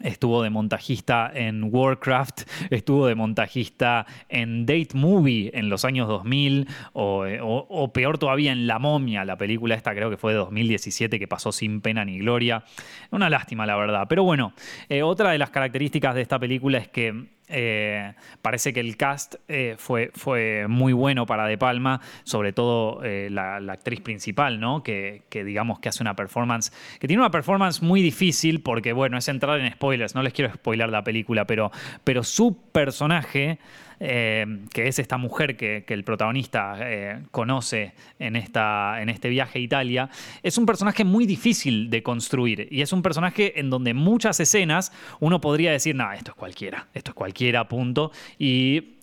[0.00, 6.66] Estuvo de montajista en Warcraft, estuvo de montajista en Date Movie en los años 2000,
[6.94, 11.28] o, peor todavía en La Momia, la película esta creo que fue de 2017 que
[11.28, 12.64] pasó sin pena ni gloria.
[13.10, 14.06] Una lástima, la verdad.
[14.08, 14.54] Pero bueno,
[14.88, 19.34] eh, otra de las características de esta película es que eh, parece que el cast
[19.48, 24.82] eh, fue, fue muy bueno para De Palma, sobre todo eh, la, actriz principal, ¿no?
[24.82, 29.18] Que, que, digamos que hace una performance, que tiene una performance muy difícil porque, bueno,
[29.18, 31.70] es entrar en spoilers, no les quiero spoiler la película, pero,
[32.04, 33.58] pero su personaje
[34.04, 39.60] eh, que es esta mujer que, el protagonista eh, conoce en, esta, en este viaje
[39.60, 40.10] a Italia,
[40.42, 44.92] es un personaje muy difícil de construir y es un personaje en donde muchas escenas
[45.20, 48.10] uno podría decir, no, esto es cualquiera, esto es cualquiera, punto.
[48.40, 48.94] Y,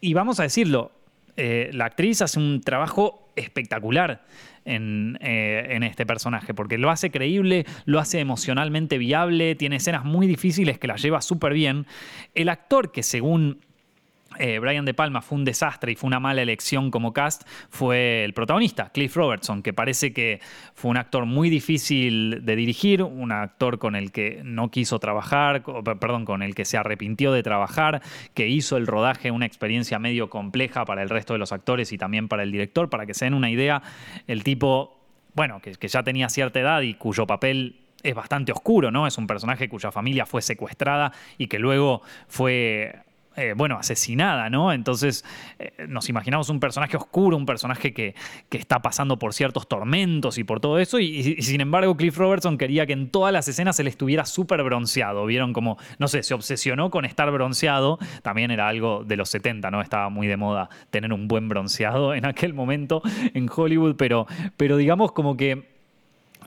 [0.00, 0.90] y vamos a decirlo,
[1.36, 4.24] eh, la actriz hace un trabajo espectacular
[4.64, 10.26] en, en, este personaje, porque lo hace creíble, lo hace emocionalmente viable, tiene escenas muy
[10.26, 11.86] difíciles que las lleva súper bien.
[12.34, 13.65] El actor que según
[14.38, 18.24] eh, Brian De Palma fue un desastre y fue una mala elección como cast, fue
[18.24, 20.40] el protagonista, Cliff Robertson, que parece que
[20.74, 25.62] fue un actor muy difícil de dirigir, un actor con el que no quiso trabajar,
[26.00, 28.02] perdón, con el que se arrepintió de trabajar,
[28.34, 31.98] que hizo el rodaje una experiencia medio compleja para el resto de los actores y
[31.98, 33.82] también para el director, para que se den una idea,
[34.26, 35.00] el tipo,
[35.34, 39.06] bueno, que, que ya tenía cierta edad y cuyo papel es bastante oscuro, ¿no?
[39.06, 43.05] Es un personaje cuya familia fue secuestrada y que luego fue
[43.36, 44.72] eh, bueno, asesinada, ¿no?
[44.72, 45.24] Entonces
[45.58, 48.14] eh, nos imaginamos un personaje oscuro, un personaje que,
[48.50, 52.86] está pasando por ciertos tormentos y por todo eso, y, sin embargo Cliff Robertson quería
[52.86, 56.90] que en todas las escenas él estuviera súper bronceado, vieron como, no sé, se obsesionó
[56.90, 59.82] con estar bronceado, también era algo de los 70, ¿no?
[59.82, 63.02] Estaba muy de moda tener un buen bronceado en aquel momento
[63.34, 64.26] en Hollywood, pero,
[64.56, 65.76] pero digamos como que...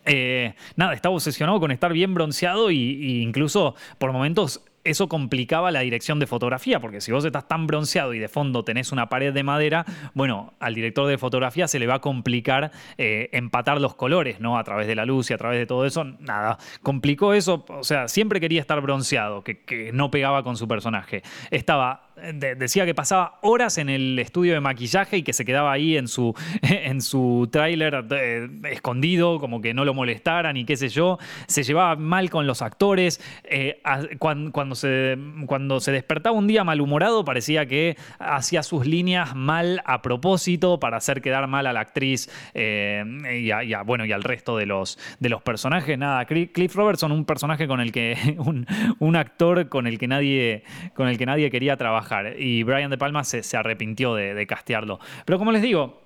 [0.05, 5.81] Eh, nada, estaba obsesionado con estar bien bronceado e incluso por momentos eso complicaba la
[5.81, 9.33] dirección de fotografía, porque si vos estás tan bronceado y de fondo tenés una pared
[9.33, 13.95] de madera, bueno, al director de fotografía se le va a complicar eh, empatar los
[13.95, 14.57] colores, ¿no?
[14.57, 17.83] A través de la luz y a través de todo eso, nada, complicó eso, o
[17.83, 21.23] sea, siempre quería estar bronceado, que, que no pegaba con su personaje.
[21.51, 22.08] Estaba
[22.57, 26.07] decía que pasaba horas en el estudio de maquillaje y que se quedaba ahí en
[26.07, 31.17] su, en su tráiler eh, escondido, como que no lo molestaran y qué sé yo.
[31.47, 33.21] Se llevaba mal con los actores.
[33.43, 33.81] Eh,
[34.19, 40.01] cuando, se, cuando se despertaba un día malhumorado, parecía que hacía sus líneas mal a
[40.01, 43.03] propósito para hacer quedar mal a la actriz eh,
[43.41, 45.97] y, bueno, y al resto de los, de los personajes.
[45.97, 48.35] Nada, Cliff Robertson, un personaje con el que.
[48.37, 48.65] un,
[48.99, 50.63] un actor con el que nadie,
[50.93, 54.99] con el que nadie quería trabajar y Brian De Palma se, arrepintió de, castearlo.
[55.25, 56.01] Pero como les digo,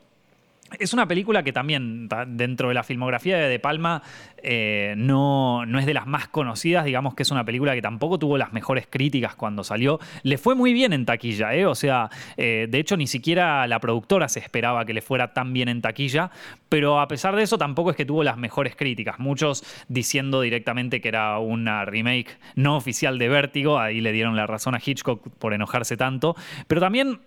[0.79, 4.01] es una película que también dentro de la filmografía de De Palma
[4.37, 8.19] eh, no, no, es de las más conocidas, digamos que es una película que tampoco
[8.19, 9.99] tuvo las mejores críticas cuando salió.
[10.23, 11.65] Le fue muy bien en taquilla, ¿eh?
[11.65, 15.53] o sea, eh, de hecho ni siquiera la productora se esperaba que le fuera tan
[15.53, 16.31] bien en taquilla,
[16.69, 21.01] pero a pesar de eso tampoco es que tuvo las mejores críticas, muchos diciendo directamente
[21.01, 25.29] que era una remake no oficial de Vértigo, ahí le dieron la razón a Hitchcock
[25.39, 26.35] por enojarse tanto,
[26.67, 27.19] pero también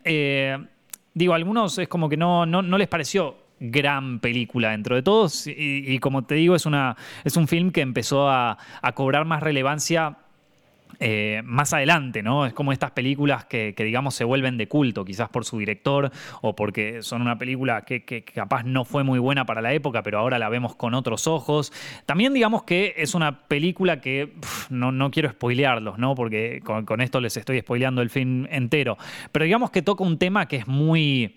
[1.16, 5.98] digo, algunos es como que no, no, les pareció gran película dentro de todos y,
[5.98, 6.94] como te digo es, una,
[7.24, 8.58] es un film que empezó a,
[8.94, 10.18] cobrar más relevancia
[10.98, 12.46] eh, más adelante, ¿no?
[12.46, 16.56] Es como estas películas que, digamos, se vuelven de culto, quizás por su director o
[16.56, 20.38] porque son una película que, capaz no fue muy buena para la época, pero ahora
[20.38, 21.72] la vemos con otros ojos.
[22.06, 24.34] También, digamos que es una película que
[24.70, 26.14] no, no, quiero spoilearlos, ¿no?
[26.14, 28.96] Porque con, esto les estoy spoileando el film entero.
[29.32, 31.36] Pero digamos que toca un tema que es muy.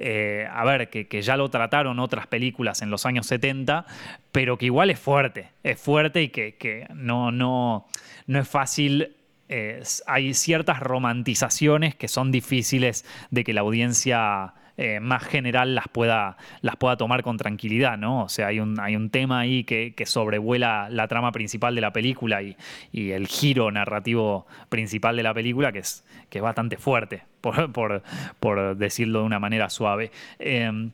[0.00, 3.84] Eh, a ver, que, ya lo trataron otras películas en los años 70,
[4.32, 7.86] pero que igual es fuerte, es fuerte y que, que no, no,
[8.26, 9.16] no es fácil
[9.50, 15.88] eh, hay ciertas romantizaciones que son difíciles de que la audiencia eh, más general las
[15.88, 18.22] pueda, las pueda tomar con tranquilidad, ¿no?
[18.22, 21.92] O sea, hay un, hay un tema ahí que, sobrevuela la trama principal de la
[21.92, 22.56] película y,
[22.92, 29.20] el giro narrativo principal de la película que es, que es bastante fuerte, por, decirlo
[29.20, 30.12] de una manera suave.
[30.38, 30.92] Em,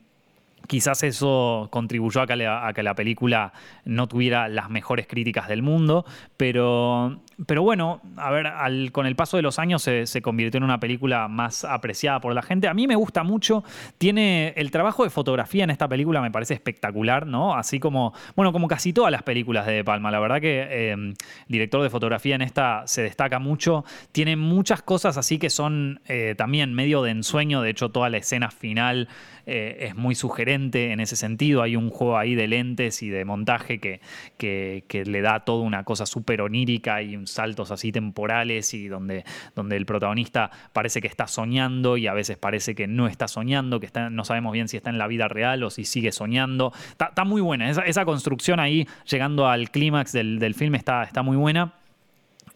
[0.67, 2.35] Quizás eso contribuyó a que,
[2.83, 3.53] la, película
[3.83, 6.05] no tuviera las mejores críticas del mundo,
[6.37, 10.79] pero, pero bueno, a ver, con el paso de los años se, convirtió en una
[10.79, 12.67] película más apreciada por la gente.
[12.67, 13.63] A mí me gusta mucho,
[13.97, 17.55] tiene el trabajo de fotografía en esta película me parece espectacular, ¿no?
[17.55, 20.91] Así como, bueno, como casi todas las películas de De Palma, la verdad que el
[20.91, 21.13] em,
[21.47, 26.35] director de fotografía en esta se destaca mucho, tiene muchas cosas así que son eh,
[26.37, 29.07] también medio de ensueño, de hecho toda la escena final
[29.45, 31.61] eh, es muy sugerente en ese sentido.
[31.61, 34.01] Hay un juego ahí de lentes y de montaje que,
[34.37, 39.23] que, le da toda una cosa súper onírica y saltos así temporales y donde,
[39.55, 43.79] donde el protagonista parece que está soñando y a veces parece que no está soñando,
[43.79, 46.71] que está, no sabemos bien si está en la vida real o si sigue soñando.
[46.91, 47.69] Está, muy buena.
[47.69, 51.73] Esa, construcción ahí, llegando al clímax del, del film, está, está muy buena.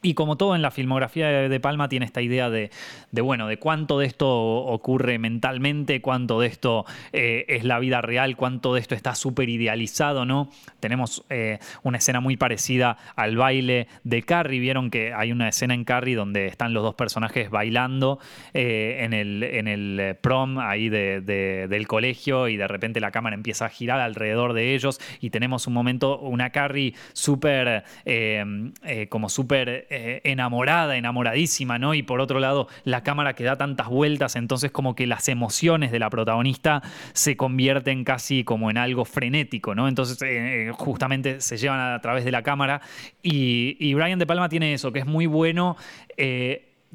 [0.02, 2.70] Y como todo en la filmografía de Palma tiene esta idea de,
[3.12, 8.38] bueno, de cuánto de esto ocurre mentalmente, cuánto de esto eh, es la vida real,
[8.38, 10.50] cuánto de esto está súper idealizado, ¿no?
[10.80, 14.62] Tenemos eh, una escena muy parecida al baile de Carrie.
[14.62, 18.20] Vieron que hay una escena en Carrie donde están los dos personajes bailando
[18.54, 23.66] eh, en, el, en el prom ahí del colegio y de repente la cámara empieza
[23.66, 27.84] a girar alrededor de ellos y tenemos un momento, una Carrie súper,
[29.10, 31.94] como súper eh, enamorada, enamoradísima, ¿no?
[31.94, 35.92] Y por otro lado, la cámara que da tantas vueltas, entonces como que las emociones
[35.92, 36.82] de la protagonista
[37.14, 39.88] se convierten casi como en algo frenético, ¿no?
[39.88, 42.82] Entonces eh, justamente se llevan a, través de la cámara
[43.24, 45.76] y, y, Brian De Palma tiene eso, que es muy bueno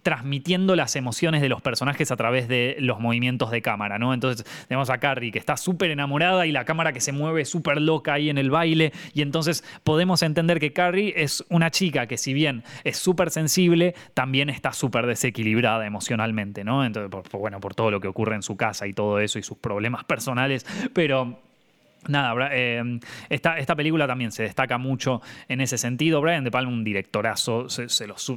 [0.02, 4.12] transmitiendo las emociones de los personajes a través de los movimientos de cámara, ¿no?
[4.12, 7.80] Entonces tenemos a Carrie que está súper enamorada y la cámara que se mueve súper
[7.80, 12.18] loca ahí en el baile y entonces podemos entender que Carrie es una chica que
[12.18, 16.84] si bien es súper sensible, también está súper desequilibrada emocionalmente, ¿no?
[16.84, 19.58] Entonces, bueno, por todo lo que ocurre en su casa y todo eso y sus
[19.58, 21.38] problemas personales, pero
[22.08, 26.20] Nada, eh, esta, esta, película también se destaca mucho en ese sentido.
[26.20, 27.66] Brian De Palma, un directorazo.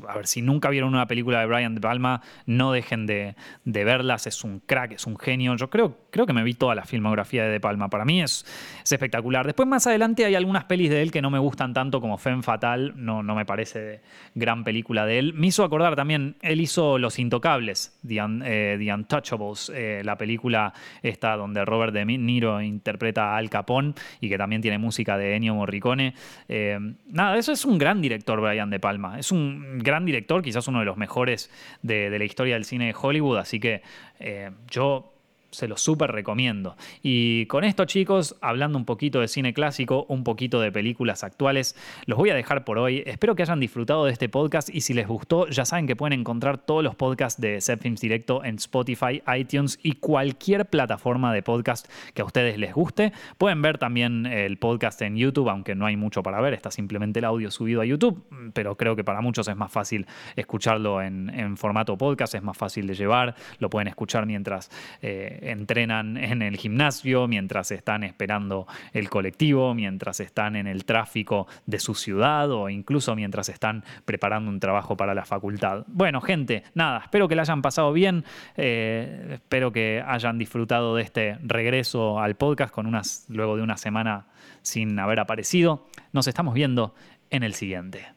[0.07, 4.27] A ver, si nunca vieron una película de Brian De Palma, no dejen de, verlas.
[4.27, 5.55] Es un crack, es un genio.
[5.55, 7.89] Yo creo, creo que me vi toda la filmografía de De Palma.
[7.89, 8.45] Para mí es,
[8.83, 9.45] espectacular.
[9.45, 12.43] Después, más adelante, hay algunas pelis de él que no me gustan tanto como Femme
[12.43, 12.93] Fatal.
[12.95, 14.01] No, no me parece
[14.35, 15.33] gran película de él.
[15.33, 21.35] Me hizo acordar también, él hizo Los Intocables, The, eh, Untouchables, eh, la película esta
[21.35, 25.55] donde Robert De Niro interpreta a Al Capón y que también tiene música de Ennio
[25.55, 26.13] Morricone.
[26.47, 26.77] Eh,
[27.07, 29.19] nada, eso es un gran director, Brian De Palma.
[29.19, 31.49] Es un gran director, quizás uno de los mejores
[31.81, 33.81] de, la historia del cine de Hollywood, así que
[34.19, 35.16] eh, yo
[35.51, 36.75] se lo súper recomiendo.
[37.01, 41.75] Y con esto, chicos, hablando un poquito de cine clásico, un poquito de películas actuales,
[42.05, 43.03] los voy a dejar por hoy.
[43.05, 46.19] Espero que hayan disfrutado de este podcast y si les gustó, ya saben que pueden
[46.19, 51.87] encontrar todos los podcasts de Films Directo en Spotify, iTunes y cualquier plataforma de podcast
[52.13, 53.13] que a ustedes les guste.
[53.37, 57.19] Pueden ver también el podcast en YouTube, aunque no hay mucho para ver, está simplemente
[57.19, 58.23] el audio subido a YouTube,
[58.53, 62.87] pero creo que para muchos es más fácil escucharlo en, formato podcast, es más fácil
[62.87, 64.69] de llevar, lo pueden escuchar mientras...
[65.01, 71.47] Eh, entrenan en el gimnasio, mientras están esperando el colectivo, mientras están en el tráfico
[71.65, 75.83] de su ciudad o incluso mientras están preparando un trabajo para la facultad.
[75.87, 78.23] Bueno, gente, nada, espero que la hayan pasado bien,
[78.55, 83.77] eh, espero que hayan disfrutado de este regreso al podcast con unas, luego de una
[83.77, 84.27] semana
[84.61, 85.87] sin haber aparecido.
[86.11, 86.93] Nos estamos viendo
[87.29, 88.16] en el siguiente.